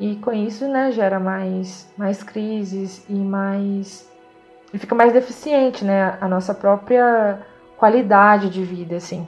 e 0.00 0.16
com 0.16 0.32
isso, 0.32 0.66
né, 0.66 0.90
gera 0.90 1.20
mais, 1.20 1.92
mais 1.96 2.22
crises 2.22 3.04
e 3.08 3.14
mais. 3.14 4.10
e 4.72 4.78
fica 4.78 4.94
mais 4.94 5.12
deficiente, 5.12 5.84
né, 5.84 6.18
a 6.20 6.28
nossa 6.28 6.54
própria 6.54 7.38
qualidade 7.76 8.50
de 8.50 8.64
vida, 8.64 8.96
assim. 8.96 9.26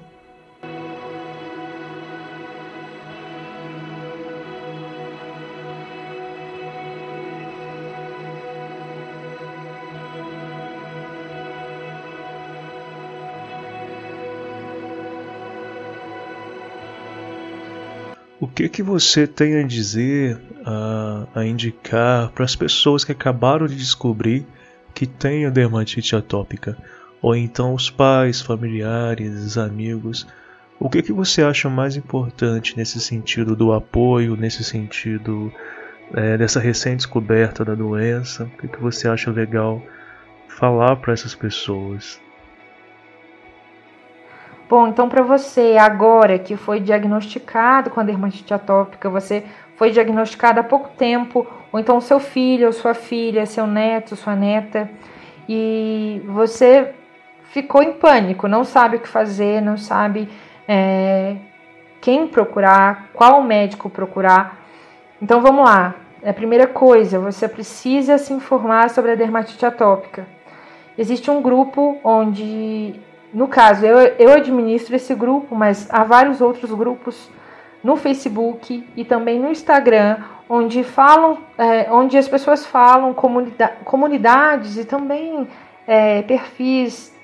Que 18.56 18.70
que 18.70 18.82
você 18.82 19.26
tem 19.26 19.58
a 19.58 19.62
dizer, 19.62 20.40
a, 20.64 21.26
a 21.34 21.44
indicar 21.44 22.30
para 22.30 22.42
as 22.42 22.56
pessoas 22.56 23.04
que 23.04 23.12
acabaram 23.12 23.66
de 23.66 23.76
descobrir 23.76 24.46
que 24.94 25.06
têm 25.06 25.44
a 25.44 25.50
dermatite 25.50 26.16
atópica? 26.16 26.74
Ou 27.20 27.36
então 27.36 27.74
os 27.74 27.90
pais, 27.90 28.40
familiares, 28.40 29.58
amigos? 29.58 30.26
O 30.80 30.88
que 30.88 31.02
que 31.02 31.12
você 31.12 31.42
acha 31.42 31.68
mais 31.68 31.96
importante 31.96 32.74
nesse 32.78 32.98
sentido 32.98 33.54
do 33.54 33.74
apoio, 33.74 34.38
nesse 34.38 34.64
sentido 34.64 35.52
é, 36.14 36.38
dessa 36.38 36.58
recém-descoberta 36.58 37.62
da 37.62 37.74
doença? 37.74 38.44
O 38.44 38.56
que 38.56 38.68
que 38.68 38.80
você 38.80 39.06
acha 39.06 39.30
legal 39.30 39.82
falar 40.48 40.96
para 40.96 41.12
essas 41.12 41.34
pessoas? 41.34 42.18
Bom, 44.68 44.88
então 44.88 45.08
para 45.08 45.22
você 45.22 45.76
agora 45.78 46.40
que 46.40 46.56
foi 46.56 46.80
diagnosticado 46.80 47.88
com 47.88 48.00
a 48.00 48.02
dermatite 48.02 48.52
atópica, 48.52 49.08
você 49.08 49.44
foi 49.76 49.90
diagnosticado 49.90 50.58
há 50.58 50.64
pouco 50.64 50.88
tempo, 50.96 51.46
ou 51.70 51.78
então 51.78 52.00
seu 52.00 52.18
filho, 52.18 52.66
ou 52.66 52.72
sua 52.72 52.92
filha, 52.92 53.46
seu 53.46 53.64
neto, 53.64 54.16
sua 54.16 54.34
neta, 54.34 54.90
e 55.48 56.20
você 56.26 56.94
ficou 57.50 57.80
em 57.80 57.92
pânico, 57.92 58.48
não 58.48 58.64
sabe 58.64 58.96
o 58.96 59.00
que 59.00 59.06
fazer, 59.06 59.62
não 59.62 59.76
sabe 59.76 60.28
é, 60.66 61.36
quem 62.00 62.26
procurar, 62.26 63.10
qual 63.14 63.42
médico 63.44 63.88
procurar. 63.88 64.58
Então 65.22 65.40
vamos 65.40 65.64
lá. 65.64 65.94
A 66.24 66.32
primeira 66.32 66.66
coisa, 66.66 67.20
você 67.20 67.46
precisa 67.46 68.18
se 68.18 68.32
informar 68.32 68.90
sobre 68.90 69.12
a 69.12 69.14
dermatite 69.14 69.64
atópica. 69.64 70.26
Existe 70.98 71.30
um 71.30 71.40
grupo 71.40 72.00
onde 72.02 72.98
no 73.32 73.48
caso, 73.48 73.84
eu, 73.84 73.98
eu 74.18 74.32
administro 74.32 74.96
esse 74.96 75.14
grupo, 75.14 75.54
mas 75.54 75.88
há 75.90 76.04
vários 76.04 76.40
outros 76.40 76.70
grupos 76.72 77.30
no 77.82 77.96
Facebook 77.96 78.86
e 78.96 79.04
também 79.04 79.38
no 79.38 79.50
Instagram, 79.50 80.18
onde 80.48 80.82
falam, 80.82 81.38
é, 81.58 81.90
onde 81.90 82.16
as 82.16 82.28
pessoas 82.28 82.64
falam 82.64 83.12
comunida 83.12 83.68
comunidades 83.84 84.76
e 84.76 84.84
também 84.84 85.46
é, 85.86 86.22
perfis 86.22 87.14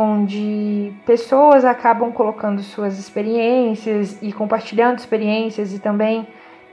onde 0.00 0.92
pessoas 1.04 1.64
acabam 1.64 2.12
colocando 2.12 2.62
suas 2.62 2.98
experiências 2.98 4.16
e 4.22 4.32
compartilhando 4.32 4.98
experiências 4.98 5.74
e 5.74 5.80
também 5.80 6.26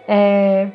é, 0.08 0.68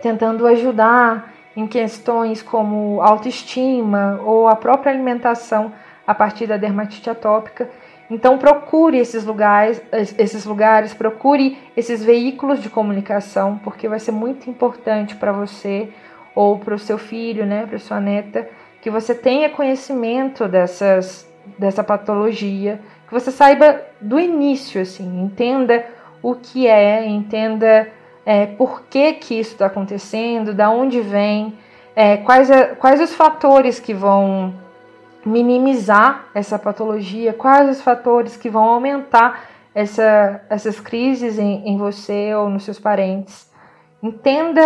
tentando 0.00 0.46
ajudar 0.46 1.34
em 1.56 1.66
questões 1.66 2.40
como 2.40 3.00
autoestima 3.02 4.20
ou 4.24 4.46
a 4.46 4.54
própria 4.54 4.92
alimentação 4.92 5.72
a 6.06 6.14
partir 6.14 6.46
da 6.46 6.56
dermatite 6.56 7.10
atópica. 7.10 7.68
Então 8.08 8.38
procure 8.38 8.98
esses 8.98 9.24
lugares, 9.24 9.82
esses 10.16 10.44
lugares, 10.44 10.94
procure 10.94 11.58
esses 11.76 12.04
veículos 12.04 12.62
de 12.62 12.70
comunicação, 12.70 13.58
porque 13.64 13.88
vai 13.88 13.98
ser 13.98 14.12
muito 14.12 14.48
importante 14.48 15.16
para 15.16 15.32
você 15.32 15.88
ou 16.34 16.58
para 16.58 16.74
o 16.74 16.78
seu 16.78 16.98
filho, 16.98 17.44
né, 17.44 17.66
para 17.66 17.78
sua 17.78 17.98
neta, 17.98 18.48
que 18.80 18.90
você 18.90 19.14
tenha 19.14 19.50
conhecimento 19.50 20.46
dessas 20.46 21.26
dessa 21.58 21.84
patologia, 21.84 22.80
que 23.06 23.14
você 23.14 23.30
saiba 23.30 23.80
do 24.00 24.18
início, 24.18 24.80
assim, 24.80 25.22
entenda 25.22 25.86
o 26.20 26.34
que 26.34 26.66
é, 26.66 27.06
entenda 27.06 27.88
é, 28.24 28.46
por 28.46 28.82
que 28.90 29.12
que 29.12 29.38
isso 29.38 29.52
está 29.52 29.66
acontecendo, 29.66 30.52
da 30.52 30.68
onde 30.70 31.00
vem, 31.00 31.56
é, 31.94 32.16
quais, 32.16 32.50
a, 32.50 32.74
quais 32.74 33.00
os 33.00 33.14
fatores 33.14 33.78
que 33.78 33.94
vão 33.94 34.52
minimizar 35.26 36.26
essa 36.32 36.58
patologia, 36.58 37.32
quais 37.32 37.68
os 37.68 37.82
fatores 37.82 38.36
que 38.36 38.48
vão 38.48 38.62
aumentar 38.64 39.44
essa, 39.74 40.40
essas 40.48 40.80
crises 40.80 41.38
em, 41.38 41.68
em 41.68 41.76
você 41.76 42.34
ou 42.34 42.48
nos 42.48 42.62
seus 42.62 42.78
parentes. 42.78 43.50
Entenda, 44.02 44.62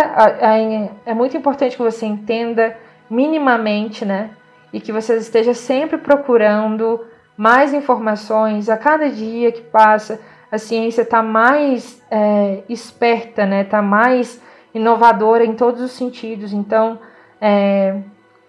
é 1.05 1.13
muito 1.13 1.35
importante 1.35 1.75
que 1.75 1.81
você 1.81 2.05
entenda 2.05 2.77
minimamente, 3.09 4.05
né? 4.05 4.29
E 4.71 4.79
que 4.79 4.91
você 4.91 5.17
esteja 5.17 5.53
sempre 5.53 5.97
procurando 5.97 7.05
mais 7.35 7.73
informações 7.73 8.69
a 8.69 8.77
cada 8.77 9.09
dia 9.09 9.51
que 9.51 9.61
passa. 9.61 10.21
A 10.49 10.57
ciência 10.57 11.01
está 11.01 11.23
mais 11.23 12.01
é, 12.09 12.63
esperta, 12.69 13.45
né? 13.45 13.63
Está 13.63 13.81
mais 13.81 14.41
inovadora 14.73 15.43
em 15.43 15.55
todos 15.55 15.81
os 15.81 15.91
sentidos. 15.91 16.53
Então, 16.53 16.99
é, 17.41 17.97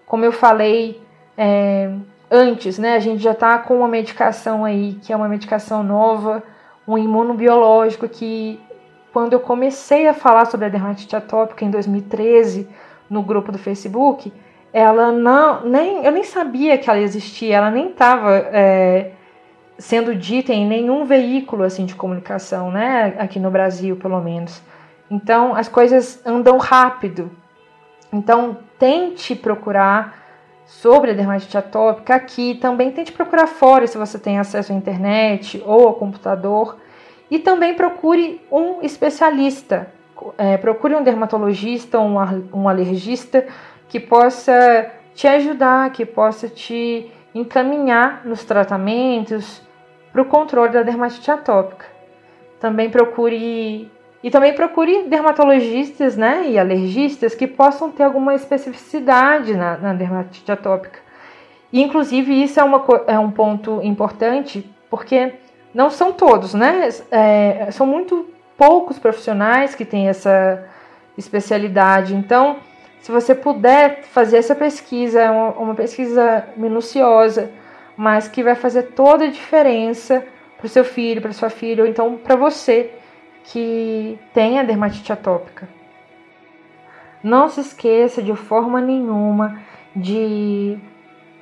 como 0.05 0.23
eu 0.23 0.31
falei, 0.31 1.02
é, 1.37 1.91
antes, 2.29 2.77
né? 2.77 2.95
A 2.95 2.99
gente 2.99 3.21
já 3.21 3.31
está 3.31 3.57
com 3.59 3.77
uma 3.77 3.87
medicação 3.87 4.65
aí, 4.65 4.97
que 5.01 5.13
é 5.13 5.15
uma 5.15 5.27
medicação 5.27 5.83
nova, 5.83 6.43
um 6.87 6.97
imunobiológico 6.97 8.07
que 8.09 8.59
quando 9.11 9.33
eu 9.33 9.39
comecei 9.39 10.07
a 10.07 10.13
falar 10.13 10.45
sobre 10.45 10.65
a 10.65 10.69
dermatite 10.69 11.15
atópica 11.15 11.63
em 11.63 11.69
2013 11.69 12.67
no 13.09 13.21
grupo 13.21 13.51
do 13.51 13.59
Facebook, 13.59 14.33
ela 14.73 15.11
não, 15.11 15.63
nem, 15.63 16.03
eu 16.03 16.11
nem 16.11 16.23
sabia 16.23 16.77
que 16.79 16.89
ela 16.89 16.99
existia, 16.99 17.57
ela 17.57 17.69
nem 17.69 17.89
estava 17.89 18.35
é, 18.51 19.11
sendo 19.77 20.15
dita 20.15 20.51
em 20.51 20.65
nenhum 20.65 21.05
veículo 21.05 21.63
assim 21.63 21.85
de 21.85 21.93
comunicação, 21.93 22.71
né? 22.71 23.13
Aqui 23.19 23.39
no 23.39 23.51
Brasil, 23.51 23.95
pelo 23.95 24.19
menos. 24.19 24.63
Então 25.11 25.55
as 25.55 25.69
coisas 25.69 26.25
andam 26.25 26.57
rápido. 26.57 27.29
Então 28.11 28.57
tente 28.79 29.35
procurar 29.35 30.22
sobre 30.65 31.11
a 31.11 31.13
dermatite 31.13 31.57
atópica 31.57 32.15
aqui. 32.15 32.55
Também 32.55 32.91
tente 32.91 33.11
procurar 33.11 33.47
fora 33.47 33.87
se 33.87 33.97
você 33.97 34.17
tem 34.17 34.39
acesso 34.39 34.71
à 34.71 34.75
internet 34.75 35.61
ou 35.65 35.87
ao 35.87 35.93
computador. 35.93 36.77
E 37.29 37.39
também 37.39 37.73
procure 37.73 38.41
um 38.51 38.81
especialista. 38.81 39.87
É, 40.37 40.57
procure 40.57 40.95
um 40.95 41.03
dermatologista 41.03 41.99
ou 41.99 42.07
um, 42.07 42.49
um 42.53 42.69
alergista 42.69 43.45
que 43.89 43.99
possa 43.99 44.91
te 45.13 45.27
ajudar, 45.27 45.91
que 45.91 46.05
possa 46.05 46.47
te 46.47 47.11
encaminhar 47.33 48.21
nos 48.25 48.43
tratamentos 48.43 49.61
para 50.11 50.21
o 50.21 50.25
controle 50.25 50.71
da 50.71 50.83
dermatite 50.83 51.29
atópica. 51.31 51.85
Também 52.59 52.89
procure 52.89 53.91
e 54.23 54.31
também 54.31 54.53
procure 54.53 55.03
dermatologistas 55.03 56.15
né, 56.15 56.45
e 56.47 56.57
alergistas 56.57 57.35
que 57.35 57.45
possam 57.45 57.91
ter 57.91 58.03
alguma 58.03 58.33
especificidade 58.33 59.53
na, 59.53 59.77
na 59.77 59.93
dermatite 59.93 60.49
atópica. 60.49 60.99
E, 61.71 61.81
inclusive, 61.81 62.41
isso 62.41 62.59
é, 62.59 62.63
uma, 62.63 62.81
é 63.07 63.19
um 63.19 63.29
ponto 63.29 63.81
importante, 63.83 64.65
porque 64.89 65.33
não 65.73 65.89
são 65.89 66.13
todos, 66.13 66.53
né? 66.53 66.87
É, 67.11 67.67
são 67.71 67.85
muito 67.85 68.27
poucos 68.55 68.97
profissionais 68.97 69.75
que 69.75 69.83
têm 69.83 70.07
essa 70.07 70.63
especialidade. 71.17 72.15
Então, 72.15 72.57
se 73.01 73.11
você 73.11 73.35
puder 73.35 74.03
fazer 74.03 74.37
essa 74.37 74.55
pesquisa, 74.55 75.19
é 75.19 75.29
uma, 75.29 75.49
uma 75.49 75.75
pesquisa 75.75 76.45
minuciosa, 76.55 77.51
mas 77.97 78.27
que 78.27 78.43
vai 78.43 78.55
fazer 78.55 78.83
toda 78.91 79.25
a 79.25 79.31
diferença 79.31 80.23
para 80.57 80.67
o 80.67 80.69
seu 80.69 80.85
filho, 80.85 81.21
para 81.21 81.33
sua 81.33 81.49
filha, 81.49 81.83
ou 81.83 81.89
então 81.89 82.15
para 82.15 82.35
você 82.35 82.91
que 83.43 84.19
tem 84.33 84.59
a 84.59 84.63
dermatite 84.63 85.11
atópica. 85.11 85.67
Não 87.23 87.47
se 87.47 87.61
esqueça 87.61 88.21
de 88.21 88.35
forma 88.35 88.81
nenhuma 88.81 89.59
de 89.95 90.77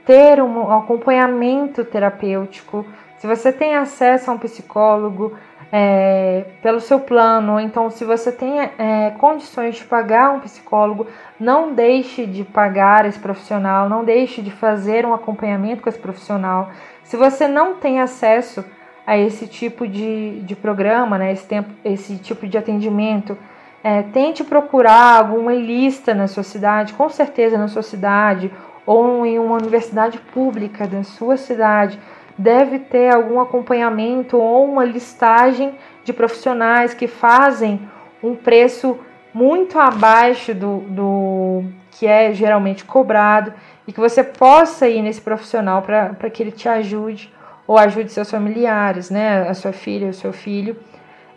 ter 0.06 0.42
um 0.42 0.72
acompanhamento 0.72 1.84
terapêutico. 1.86 2.86
Se 3.18 3.28
você 3.28 3.52
tem 3.52 3.76
acesso 3.76 4.30
a 4.30 4.34
um 4.34 4.38
psicólogo, 4.38 5.36
é, 5.72 6.46
pelo 6.62 6.82
seu 6.82 7.00
plano, 7.00 7.54
ou 7.54 7.60
então 7.60 7.90
se 7.90 8.04
você 8.04 8.32
tem 8.32 8.60
é, 8.60 9.12
condições 9.18 9.76
de 9.76 9.86
pagar 9.86 10.32
um 10.32 10.42
psicólogo, 10.42 11.08
não 11.40 11.74
deixe 11.74 12.26
de 12.26 12.44
pagar 12.44 13.06
esse 13.06 13.18
profissional, 13.18 13.88
não 13.88 14.04
deixe 14.04 14.42
de 14.42 14.52
fazer 14.52 15.06
um 15.06 15.14
acompanhamento 15.14 15.82
com 15.82 15.88
esse 15.88 16.00
profissional. 16.00 16.70
Se 17.04 17.16
você 17.16 17.48
não 17.48 17.76
tem 17.76 18.02
acesso 18.02 18.66
a 19.12 19.18
esse 19.18 19.46
tipo 19.46 19.86
de, 19.86 20.40
de 20.40 20.56
programa, 20.56 21.18
né, 21.18 21.34
esse, 21.34 21.46
tempo, 21.46 21.70
esse 21.84 22.16
tipo 22.16 22.48
de 22.48 22.58
atendimento, 22.58 23.38
é, 23.84 24.04
tente 24.04 24.42
procurar 24.42 25.18
alguma 25.18 25.54
lista 25.54 26.14
na 26.14 26.30
sua 26.30 26.44
cidade, 26.44 26.94
com 26.94 27.10
certeza 27.10 27.58
na 27.58 27.68
sua 27.68 27.82
cidade, 27.82 28.50
ou 28.86 29.26
em 29.26 29.38
uma 29.38 29.58
universidade 29.58 30.18
pública 30.18 30.88
da 30.88 31.04
sua 31.04 31.36
cidade. 31.36 32.00
Deve 32.38 32.80
ter 32.80 33.14
algum 33.14 33.42
acompanhamento 33.42 34.38
ou 34.38 34.64
uma 34.64 34.86
listagem 34.86 35.74
de 36.06 36.14
profissionais 36.14 36.94
que 36.94 37.06
fazem 37.06 37.82
um 38.24 38.34
preço 38.34 38.98
muito 39.34 39.78
abaixo 39.78 40.54
do, 40.54 40.86
do 40.88 41.64
que 41.92 42.08
é 42.08 42.32
geralmente 42.32 42.86
cobrado 42.86 43.54
e 43.86 43.92
que 43.92 44.00
você 44.00 44.24
possa 44.24 44.88
ir 44.88 45.02
nesse 45.02 45.20
profissional 45.20 45.82
para 45.82 46.30
que 46.30 46.42
ele 46.42 46.52
te 46.54 46.70
ajude 46.70 47.30
ou 47.72 47.78
ajude 47.78 48.12
seus 48.12 48.30
familiares, 48.30 49.10
né, 49.10 49.48
a 49.48 49.54
sua 49.54 49.72
filha, 49.72 50.10
o 50.10 50.14
seu 50.14 50.34
filho. 50.34 50.76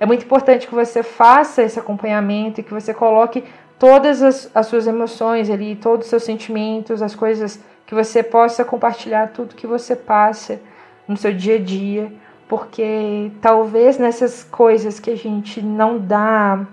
É 0.00 0.04
muito 0.04 0.24
importante 0.24 0.66
que 0.66 0.74
você 0.74 1.00
faça 1.00 1.62
esse 1.62 1.78
acompanhamento 1.78 2.60
e 2.60 2.64
que 2.64 2.74
você 2.74 2.92
coloque 2.92 3.44
todas 3.78 4.20
as, 4.20 4.50
as 4.52 4.66
suas 4.66 4.88
emoções 4.88 5.48
ali, 5.48 5.76
todos 5.76 6.06
os 6.06 6.10
seus 6.10 6.24
sentimentos, 6.24 7.02
as 7.02 7.14
coisas 7.14 7.62
que 7.86 7.94
você 7.94 8.20
possa 8.20 8.64
compartilhar 8.64 9.28
tudo 9.28 9.54
que 9.54 9.64
você 9.64 9.94
passa 9.94 10.60
no 11.06 11.16
seu 11.16 11.32
dia 11.32 11.54
a 11.54 11.60
dia, 11.60 12.12
porque 12.48 13.30
talvez 13.40 13.96
nessas 13.96 14.42
coisas 14.42 14.98
que 14.98 15.10
a 15.10 15.16
gente 15.16 15.62
não 15.62 16.00
dá 16.00 16.66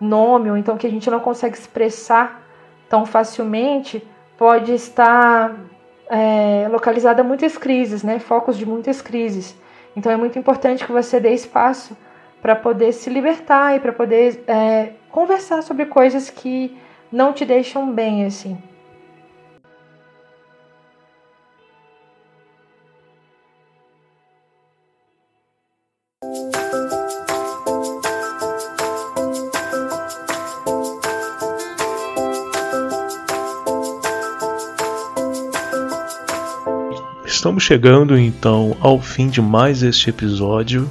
nome 0.00 0.50
ou 0.50 0.56
então 0.56 0.78
que 0.78 0.86
a 0.86 0.90
gente 0.90 1.10
não 1.10 1.20
consegue 1.20 1.54
expressar 1.54 2.40
tão 2.88 3.04
facilmente, 3.04 4.02
pode 4.38 4.72
estar 4.72 5.54
é, 6.10 6.68
localizada 6.68 7.22
muitas 7.22 7.56
crises, 7.56 8.02
né? 8.02 8.18
Focos 8.18 8.58
de 8.58 8.66
muitas 8.66 9.00
crises. 9.00 9.56
Então 9.96 10.10
é 10.10 10.16
muito 10.16 10.38
importante 10.38 10.84
que 10.84 10.92
você 10.92 11.20
dê 11.20 11.32
espaço 11.32 11.96
para 12.42 12.56
poder 12.56 12.92
se 12.92 13.08
libertar 13.08 13.76
e 13.76 13.80
para 13.80 13.92
poder 13.92 14.42
é, 14.46 14.92
conversar 15.10 15.62
sobre 15.62 15.86
coisas 15.86 16.28
que 16.28 16.76
não 17.12 17.32
te 17.32 17.44
deixam 17.44 17.90
bem 17.92 18.24
assim. 18.24 18.58
Estamos 37.40 37.62
chegando 37.62 38.18
então 38.18 38.76
ao 38.80 39.00
fim 39.00 39.26
de 39.26 39.40
mais 39.40 39.82
este 39.82 40.10
episódio. 40.10 40.86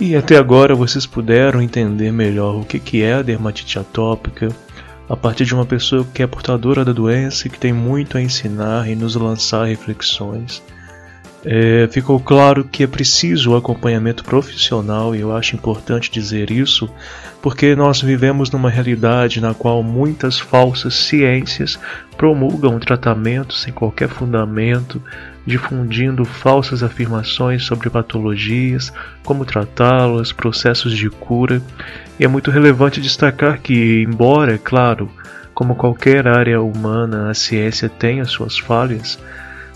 E 0.00 0.16
até 0.16 0.36
agora 0.36 0.74
vocês 0.74 1.06
puderam 1.06 1.62
entender 1.62 2.10
melhor 2.10 2.56
o 2.56 2.64
que 2.64 3.02
é 3.02 3.14
a 3.14 3.22
dermatite 3.22 3.78
atópica, 3.78 4.48
a 5.08 5.16
partir 5.16 5.44
de 5.44 5.54
uma 5.54 5.64
pessoa 5.64 6.04
que 6.12 6.24
é 6.24 6.26
portadora 6.26 6.84
da 6.84 6.90
doença 6.90 7.46
e 7.46 7.50
que 7.50 7.58
tem 7.60 7.72
muito 7.72 8.18
a 8.18 8.20
ensinar 8.20 8.90
e 8.90 8.96
nos 8.96 9.14
lançar 9.14 9.68
reflexões. 9.68 10.60
É, 11.48 11.86
ficou 11.92 12.18
claro 12.18 12.64
que 12.64 12.82
é 12.82 12.88
preciso 12.88 13.52
o 13.52 13.56
acompanhamento 13.56 14.24
profissional 14.24 15.14
e 15.14 15.20
eu 15.20 15.34
acho 15.34 15.54
importante 15.54 16.10
dizer 16.10 16.50
isso 16.50 16.90
porque 17.40 17.76
nós 17.76 18.02
vivemos 18.02 18.50
numa 18.50 18.68
realidade 18.68 19.40
na 19.40 19.54
qual 19.54 19.80
muitas 19.80 20.40
falsas 20.40 20.94
ciências 20.94 21.78
promulgam 22.16 22.80
tratamentos 22.80 23.62
sem 23.62 23.72
qualquer 23.72 24.08
fundamento, 24.08 25.00
difundindo 25.46 26.24
falsas 26.24 26.82
afirmações 26.82 27.62
sobre 27.62 27.88
patologias, 27.88 28.92
como 29.22 29.44
tratá-las, 29.44 30.32
processos 30.32 30.96
de 30.96 31.08
cura. 31.08 31.62
E 32.18 32.24
é 32.24 32.28
muito 32.28 32.50
relevante 32.50 33.00
destacar 33.00 33.60
que, 33.60 34.02
embora, 34.02 34.56
é 34.56 34.58
claro, 34.58 35.08
como 35.54 35.76
qualquer 35.76 36.26
área 36.26 36.60
humana, 36.60 37.30
a 37.30 37.34
ciência 37.34 37.88
as 38.20 38.30
suas 38.30 38.58
falhas, 38.58 39.16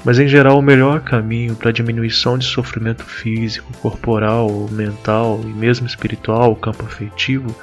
mas 0.04 0.18
em 0.18 0.26
geral 0.26 0.58
o 0.58 0.62
melhor 0.62 1.00
caminho 1.00 1.54
para 1.54 1.72
diminuição 1.72 2.38
de 2.38 2.44
sofrimento 2.44 3.04
físico, 3.04 3.72
corporal, 3.80 4.68
mental 4.70 5.40
e 5.42 5.48
mesmo 5.48 5.86
espiritual, 5.86 6.56
campo 6.56 6.84
afetivo, 6.84 7.54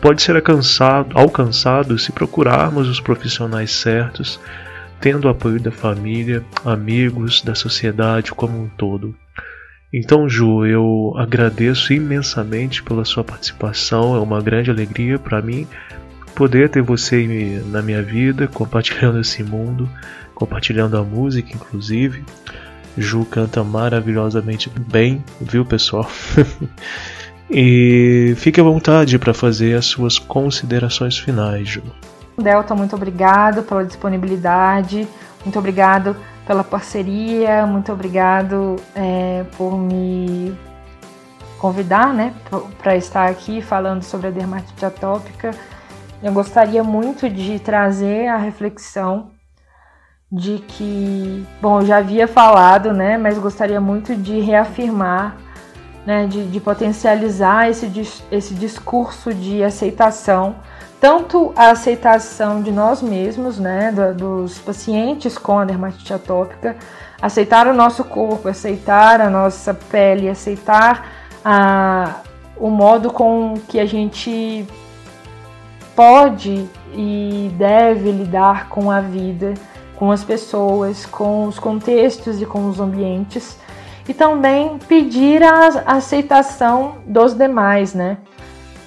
pode 0.00 0.22
ser 0.22 0.36
alcançado, 0.36 1.16
alcançado 1.16 1.98
se 1.98 2.12
procurarmos 2.12 2.88
os 2.88 3.00
profissionais 3.00 3.70
certos, 3.70 4.40
tendo 5.00 5.26
o 5.26 5.28
apoio 5.28 5.60
da 5.60 5.70
família, 5.70 6.44
amigos, 6.64 7.40
da 7.42 7.54
sociedade 7.54 8.32
como 8.32 8.60
um 8.60 8.68
todo. 8.68 9.14
Então, 9.92 10.28
Ju, 10.28 10.66
eu 10.66 11.14
agradeço 11.16 11.92
imensamente 11.92 12.82
pela 12.82 13.04
sua 13.04 13.22
participação, 13.22 14.16
é 14.16 14.18
uma 14.18 14.42
grande 14.42 14.68
alegria 14.68 15.20
para 15.20 15.40
mim 15.40 15.68
poder 16.34 16.68
ter 16.68 16.82
você 16.82 17.62
na 17.66 17.82
minha 17.82 18.02
vida, 18.02 18.48
compartilhando 18.48 19.20
esse 19.20 19.42
mundo 19.42 19.88
compartilhando 20.34 20.98
a 20.98 21.02
música, 21.02 21.54
inclusive. 21.54 22.24
Ju 22.96 23.24
canta 23.24 23.64
maravilhosamente 23.64 24.70
bem, 24.70 25.24
viu, 25.40 25.64
pessoal? 25.64 26.08
e 27.50 28.34
fique 28.36 28.60
à 28.60 28.64
vontade 28.64 29.18
para 29.18 29.34
fazer 29.34 29.76
as 29.76 29.86
suas 29.86 30.18
considerações 30.18 31.18
finais, 31.18 31.68
Ju. 31.68 31.82
Delta, 32.36 32.74
muito 32.74 32.94
obrigado 32.94 33.62
pela 33.62 33.84
disponibilidade, 33.84 35.08
muito 35.44 35.58
obrigado 35.58 36.16
pela 36.46 36.64
parceria, 36.64 37.66
muito 37.66 37.92
obrigado 37.92 38.76
é, 38.94 39.44
por 39.56 39.78
me 39.78 40.54
convidar, 41.58 42.12
né, 42.12 42.34
para 42.82 42.96
estar 42.96 43.28
aqui 43.28 43.62
falando 43.62 44.02
sobre 44.02 44.28
a 44.28 44.30
dermatite 44.30 44.84
atópica. 44.84 45.52
Eu 46.24 46.32
gostaria 46.32 46.82
muito 46.82 47.28
de 47.28 47.58
trazer 47.58 48.28
a 48.28 48.38
reflexão 48.38 49.32
de 50.32 50.56
que, 50.66 51.46
bom, 51.60 51.80
eu 51.80 51.86
já 51.86 51.98
havia 51.98 52.26
falado, 52.26 52.94
né, 52.94 53.18
mas 53.18 53.36
gostaria 53.36 53.78
muito 53.78 54.16
de 54.16 54.40
reafirmar, 54.40 55.36
né, 56.06 56.26
de, 56.26 56.46
de 56.46 56.60
potencializar 56.60 57.68
esse, 57.68 57.92
esse 58.32 58.54
discurso 58.54 59.34
de 59.34 59.62
aceitação, 59.62 60.56
tanto 60.98 61.52
a 61.54 61.72
aceitação 61.72 62.62
de 62.62 62.72
nós 62.72 63.02
mesmos, 63.02 63.58
né, 63.58 63.92
do, 63.92 64.14
dos 64.14 64.58
pacientes 64.58 65.36
com 65.36 65.58
a 65.58 65.66
dermatite 65.66 66.14
atópica, 66.14 66.74
aceitar 67.20 67.66
o 67.66 67.74
nosso 67.74 68.02
corpo, 68.02 68.48
aceitar 68.48 69.20
a 69.20 69.28
nossa 69.28 69.74
pele, 69.74 70.30
aceitar 70.30 71.06
a, 71.44 72.22
o 72.56 72.70
modo 72.70 73.12
com 73.12 73.60
que 73.68 73.78
a 73.78 73.84
gente 73.84 74.66
pode 75.94 76.68
e 76.92 77.50
deve 77.56 78.10
lidar 78.10 78.68
com 78.68 78.90
a 78.90 79.00
vida 79.00 79.54
com 79.96 80.10
as 80.10 80.24
pessoas, 80.24 81.06
com 81.06 81.44
os 81.46 81.58
contextos 81.58 82.42
e 82.42 82.46
com 82.46 82.68
os 82.68 82.80
ambientes, 82.80 83.56
e 84.08 84.12
também 84.12 84.78
pedir 84.86 85.42
a 85.42 85.68
aceitação 85.86 86.96
dos 87.06 87.34
demais, 87.34 87.94
né? 87.94 88.18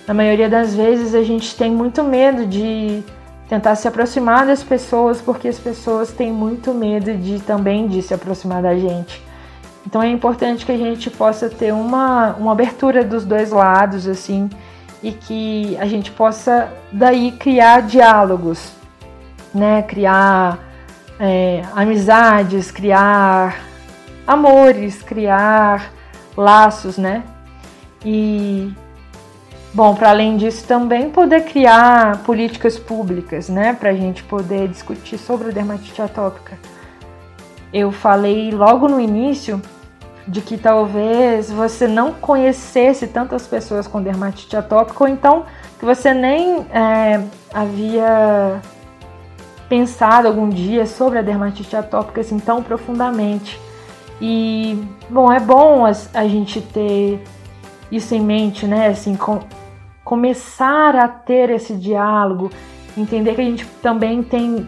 Na 0.07 0.13
maioria 0.13 0.49
das 0.49 0.75
vezes 0.75 1.15
a 1.15 1.23
gente 1.23 1.55
tem 1.55 1.71
muito 1.71 2.03
medo 2.03 2.45
de 2.45 3.03
tentar 3.49 3.75
se 3.75 3.87
aproximar 3.87 4.45
das 4.45 4.61
pessoas 4.61 5.19
porque 5.19 5.47
as 5.47 5.57
pessoas 5.57 6.11
têm 6.11 6.31
muito 6.31 6.73
medo 6.73 7.13
de 7.15 7.39
também 7.39 7.87
de 7.87 8.01
se 8.01 8.13
aproximar 8.13 8.61
da 8.61 8.75
gente. 8.75 9.21
Então 9.85 10.03
é 10.03 10.09
importante 10.09 10.65
que 10.65 10.71
a 10.71 10.77
gente 10.77 11.09
possa 11.09 11.49
ter 11.49 11.73
uma, 11.73 12.35
uma 12.35 12.51
abertura 12.51 13.03
dos 13.03 13.25
dois 13.25 13.51
lados, 13.51 14.07
assim, 14.07 14.49
e 15.01 15.11
que 15.11 15.77
a 15.79 15.85
gente 15.85 16.11
possa 16.11 16.71
daí 16.91 17.31
criar 17.31 17.81
diálogos, 17.81 18.71
né? 19.53 19.81
Criar 19.83 20.59
é, 21.19 21.63
amizades, 21.75 22.71
criar 22.71 23.59
amores, 24.25 25.01
criar 25.01 25.91
laços, 26.35 26.97
né? 26.97 27.23
E 28.05 28.71
Bom, 29.73 29.93
para 29.93 30.09
além 30.09 30.37
disso, 30.37 30.65
também 30.65 31.11
poder 31.11 31.43
criar 31.43 32.23
políticas 32.23 32.79
públicas, 32.79 33.47
né, 33.47 33.73
para 33.73 33.91
a 33.91 33.93
gente 33.93 34.23
poder 34.23 34.67
discutir 34.67 35.19
sobre 35.19 35.49
a 35.49 35.51
dermatite 35.51 36.01
atópica. 36.01 36.57
Eu 37.71 37.91
falei 37.91 38.49
logo 38.49 38.87
no 38.87 38.99
início 38.99 39.61
de 40.27 40.41
que 40.41 40.57
talvez 40.57 41.49
você 41.49 41.87
não 41.87 42.11
conhecesse 42.11 43.07
tantas 43.07 43.47
pessoas 43.47 43.87
com 43.87 44.01
dermatite 44.01 44.57
atópica, 44.57 45.03
ou 45.03 45.09
então 45.09 45.45
que 45.79 45.85
você 45.85 46.13
nem 46.13 46.65
é, 46.71 47.23
havia 47.53 48.61
pensado 49.69 50.27
algum 50.27 50.49
dia 50.49 50.85
sobre 50.85 51.19
a 51.19 51.21
dermatite 51.21 51.75
atópica 51.75 52.21
assim 52.21 52.39
tão 52.39 52.61
profundamente. 52.61 53.59
E, 54.19 54.83
bom, 55.09 55.31
é 55.31 55.39
bom 55.39 55.85
a, 55.85 55.91
a 56.13 56.27
gente 56.27 56.59
ter 56.59 57.23
isso 57.91 58.15
em 58.15 58.21
mente, 58.21 58.65
né? 58.65 58.87
Assim, 58.87 59.15
com, 59.15 59.39
começar 60.03 60.95
a 60.95 61.07
ter 61.07 61.49
esse 61.51 61.73
diálogo, 61.73 62.49
entender 62.97 63.35
que 63.35 63.41
a 63.41 63.45
gente 63.45 63.65
também 63.81 64.23
tem 64.23 64.67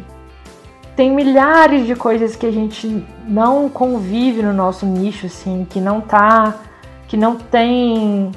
tem 1.00 1.10
milhares 1.10 1.88
de 1.88 1.96
coisas 1.96 2.36
que 2.36 2.46
a 2.46 2.52
gente 2.52 3.06
não 3.26 3.70
convive 3.70 4.42
no 4.42 4.52
nosso 4.52 4.86
nicho, 4.86 5.28
assim, 5.28 5.66
que 5.70 5.80
não 5.80 6.02
tá, 6.02 6.56
que 7.08 7.16
não 7.16 7.38
tem 7.38 8.30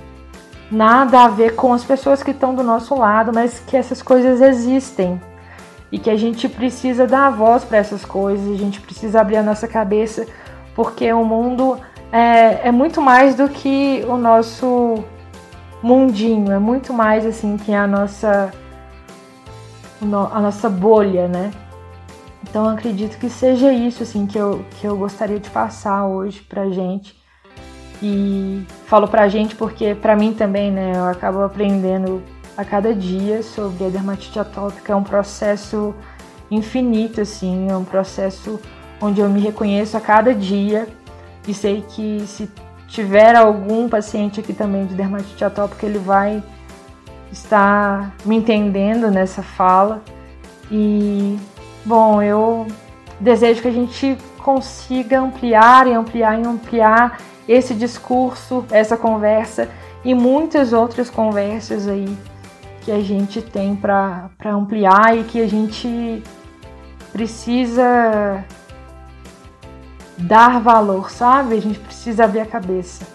nada 0.70 1.24
a 1.24 1.28
ver 1.28 1.56
com 1.56 1.72
as 1.72 1.82
pessoas 1.82 2.22
que 2.22 2.30
estão 2.30 2.54
do 2.54 2.62
nosso 2.62 2.94
lado, 2.94 3.32
mas 3.34 3.58
que 3.58 3.76
essas 3.76 4.00
coisas 4.00 4.40
existem 4.40 5.20
e 5.90 5.98
que 5.98 6.08
a 6.08 6.14
gente 6.14 6.48
precisa 6.48 7.04
dar 7.04 7.30
voz 7.30 7.64
para 7.64 7.78
essas 7.78 8.04
coisas, 8.04 8.48
a 8.48 8.56
gente 8.56 8.80
precisa 8.80 9.20
abrir 9.20 9.38
a 9.38 9.42
nossa 9.42 9.66
cabeça, 9.66 10.24
porque 10.72 11.12
o 11.12 11.24
mundo 11.24 11.76
é, 12.12 12.68
é 12.68 12.70
muito 12.70 13.02
mais 13.02 13.34
do 13.34 13.48
que 13.48 14.04
o 14.06 14.16
nosso 14.16 15.02
mundinho, 15.82 16.52
é 16.52 16.60
muito 16.60 16.92
mais 16.92 17.26
assim 17.26 17.56
que 17.56 17.74
a 17.74 17.88
nossa 17.88 18.52
a 20.00 20.40
nossa 20.40 20.70
bolha, 20.70 21.26
né? 21.26 21.50
Então 22.42 22.68
acredito 22.68 23.18
que 23.18 23.30
seja 23.30 23.72
isso 23.72 24.02
assim 24.02 24.26
que 24.26 24.38
eu, 24.38 24.64
que 24.78 24.86
eu 24.86 24.96
gostaria 24.96 25.38
de 25.38 25.48
passar 25.50 26.06
hoje 26.06 26.40
pra 26.42 26.68
gente. 26.70 27.20
E 28.02 28.66
falo 28.86 29.06
pra 29.06 29.28
gente 29.28 29.54
porque 29.54 29.94
pra 29.94 30.16
mim 30.16 30.34
também, 30.34 30.70
né, 30.72 30.92
eu 30.94 31.04
acabo 31.04 31.42
aprendendo 31.42 32.22
a 32.56 32.64
cada 32.64 32.94
dia 32.94 33.42
sobre 33.42 33.86
a 33.86 33.88
dermatite 33.88 34.38
atópica, 34.38 34.92
é 34.92 34.96
um 34.96 35.04
processo 35.04 35.94
infinito 36.50 37.20
assim, 37.20 37.68
é 37.70 37.76
um 37.76 37.84
processo 37.84 38.60
onde 39.00 39.20
eu 39.20 39.28
me 39.28 39.40
reconheço 39.40 39.96
a 39.96 40.00
cada 40.00 40.34
dia 40.34 40.88
e 41.46 41.54
sei 41.54 41.82
que 41.88 42.24
se 42.26 42.50
tiver 42.88 43.34
algum 43.34 43.88
paciente 43.88 44.40
aqui 44.40 44.52
também 44.52 44.84
de 44.84 44.94
dermatite 44.94 45.44
atópica, 45.44 45.86
ele 45.86 45.98
vai 45.98 46.42
estar 47.32 48.14
me 48.24 48.36
entendendo 48.36 49.10
nessa 49.10 49.42
fala. 49.42 50.02
E 50.70 51.38
Bom, 51.84 52.22
eu 52.22 52.66
desejo 53.18 53.62
que 53.62 53.68
a 53.68 53.72
gente 53.72 54.16
consiga 54.38 55.20
ampliar 55.20 55.86
e 55.86 55.92
ampliar 55.92 56.38
e 56.38 56.46
ampliar 56.46 57.18
esse 57.48 57.74
discurso, 57.74 58.64
essa 58.70 58.96
conversa 58.96 59.68
e 60.04 60.14
muitas 60.14 60.72
outras 60.72 61.10
conversas 61.10 61.88
aí 61.88 62.16
que 62.82 62.90
a 62.90 63.00
gente 63.00 63.40
tem 63.40 63.74
para 63.76 64.30
ampliar 64.44 65.16
e 65.16 65.24
que 65.24 65.40
a 65.40 65.48
gente 65.48 66.22
precisa 67.12 68.44
dar 70.18 70.60
valor, 70.60 71.10
sabe? 71.10 71.56
A 71.56 71.60
gente 71.60 71.78
precisa 71.78 72.24
abrir 72.24 72.40
a 72.40 72.46
cabeça. 72.46 73.06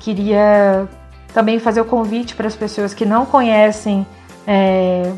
Queria 0.00 0.88
também 1.32 1.58
fazer 1.58 1.80
o 1.80 1.84
convite 1.84 2.34
para 2.34 2.46
as 2.46 2.56
pessoas 2.56 2.94
que 2.94 3.04
não 3.04 3.26
conhecem 3.26 4.06
é, 4.46 5.12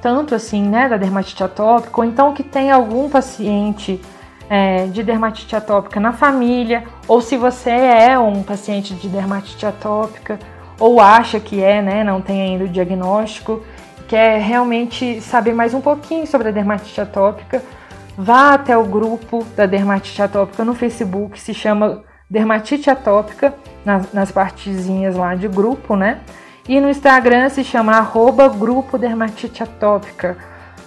tanto 0.00 0.34
assim, 0.34 0.62
né, 0.62 0.88
da 0.88 0.96
dermatite 0.96 1.42
atópica, 1.42 2.00
ou 2.00 2.04
então 2.04 2.32
que 2.32 2.42
tem 2.42 2.70
algum 2.70 3.08
paciente 3.08 4.00
é, 4.48 4.86
de 4.86 5.02
dermatite 5.02 5.54
atópica 5.54 6.00
na 6.00 6.12
família, 6.12 6.84
ou 7.06 7.20
se 7.20 7.36
você 7.36 7.70
é 7.70 8.18
um 8.18 8.42
paciente 8.42 8.94
de 8.94 9.08
dermatite 9.08 9.64
atópica, 9.66 10.38
ou 10.78 11.00
acha 11.00 11.38
que 11.38 11.62
é, 11.62 11.82
né, 11.82 12.02
não 12.02 12.20
tem 12.20 12.40
ainda 12.42 12.64
o 12.64 12.68
diagnóstico, 12.68 13.62
quer 14.08 14.40
realmente 14.40 15.20
saber 15.20 15.52
mais 15.52 15.74
um 15.74 15.80
pouquinho 15.80 16.26
sobre 16.26 16.48
a 16.48 16.50
dermatite 16.50 17.00
atópica, 17.00 17.62
vá 18.16 18.54
até 18.54 18.76
o 18.76 18.84
grupo 18.84 19.46
da 19.56 19.66
dermatite 19.66 20.20
atópica 20.20 20.64
no 20.64 20.74
Facebook, 20.74 21.38
se 21.38 21.54
chama 21.54 22.02
Dermatite 22.30 22.88
Atópica, 22.88 23.52
nas, 23.84 24.12
nas 24.12 24.30
partezinhas 24.30 25.16
lá 25.16 25.34
de 25.34 25.48
grupo, 25.48 25.96
né? 25.96 26.20
E 26.68 26.80
no 26.80 26.88
Instagram 26.88 27.48
se 27.48 27.64
chama 27.64 27.92
arroba 27.96 28.48
Grupo 28.48 28.98
Dermatite 28.98 29.62
Atópica. 29.62 30.36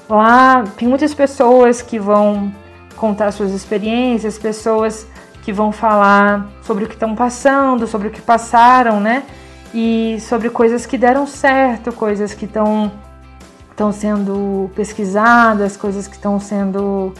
Lá 0.09 0.63
tem 0.78 0.88
muitas 0.88 1.13
pessoas 1.13 1.82
que 1.82 1.97
vão 1.99 2.53
contar 2.95 3.32
suas 3.32 3.51
experiências, 3.51 4.38
pessoas 4.38 5.07
que 5.41 5.51
vão 5.51 5.71
falar 5.71 6.47
sobre 6.61 6.86
o 6.86 6.88
que 6.88 6.93
estão 6.93 7.15
passando, 7.15 7.86
sobre 7.88 8.07
o 8.07 8.11
que 8.11 8.21
passaram, 8.21 8.99
né? 8.99 9.24
E 9.74 10.17
sobre 10.21 10.49
coisas 10.49 10.86
que 10.86 10.97
deram 10.97 11.26
certo, 11.26 11.91
coisas 11.91 12.34
que 12.34 12.45
estão 12.45 12.91
estão 13.71 13.91
sendo 13.91 14.69
pesquisadas, 14.76 15.76
coisas 15.76 16.07
que 16.07 16.15
estão 16.15 16.39
sendo 16.39 17.11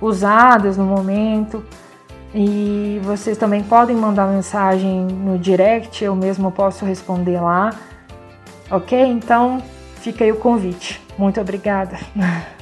usadas 0.00 0.76
no 0.76 0.84
momento. 0.84 1.64
E 2.34 3.00
vocês 3.02 3.38
também 3.38 3.62
podem 3.62 3.96
mandar 3.96 4.26
mensagem 4.26 5.06
no 5.06 5.38
direct, 5.38 6.04
eu 6.04 6.14
mesmo 6.14 6.52
posso 6.52 6.84
responder 6.84 7.40
lá. 7.40 7.70
Ok? 8.70 8.98
Então 8.98 9.62
fica 9.96 10.24
aí 10.24 10.32
o 10.32 10.36
convite. 10.36 11.00
Muito 11.18 11.40
obrigada. 11.40 11.98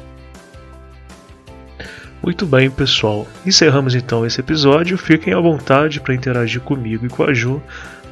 Muito 2.23 2.47
bem, 2.47 2.71
pessoal. 2.71 3.27
Encerramos 3.45 3.97
então 3.97 4.25
esse 4.25 4.39
episódio. 4.39 4.97
Fiquem 4.97 5.35
à 5.35 5.41
vontade 5.41 6.01
para 6.01 6.15
interagir 6.15 6.61
comigo 6.61 7.05
e 7.05 7.09
com 7.09 7.25
a 7.25 7.35
Ju 7.35 7.61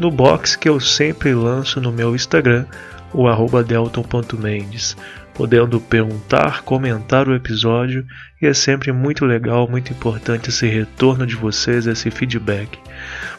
no 0.01 0.11
box 0.11 0.57
que 0.57 0.68
eu 0.68 0.80
sempre 0.80 1.32
lanço 1.32 1.80
no 1.80 1.93
meu 1.93 2.14
Instagram, 2.14 2.64
o 3.12 3.28
delton.mendes 3.62 4.97
podendo 5.41 5.80
perguntar, 5.80 6.61
comentar 6.64 7.26
o 7.26 7.34
episódio 7.34 8.05
e 8.43 8.47
é 8.47 8.53
sempre 8.53 8.93
muito 8.93 9.24
legal, 9.24 9.66
muito 9.66 9.91
importante 9.91 10.51
esse 10.51 10.66
retorno 10.66 11.26
de 11.26 11.34
vocês, 11.34 11.86
esse 11.86 12.11
feedback. 12.11 12.78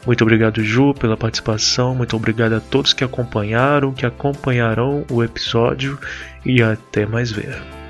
Muito 0.03 0.23
obrigado, 0.23 0.63
Ju, 0.63 0.95
pela 0.95 1.15
participação, 1.15 1.93
muito 1.93 2.15
obrigado 2.15 2.53
a 2.53 2.59
todos 2.59 2.91
que 2.91 3.03
acompanharam, 3.03 3.93
que 3.93 4.03
acompanharão 4.03 5.05
o 5.11 5.23
episódio 5.23 5.99
e 6.43 6.63
até 6.63 7.05
mais 7.05 7.29
ver. 7.29 7.80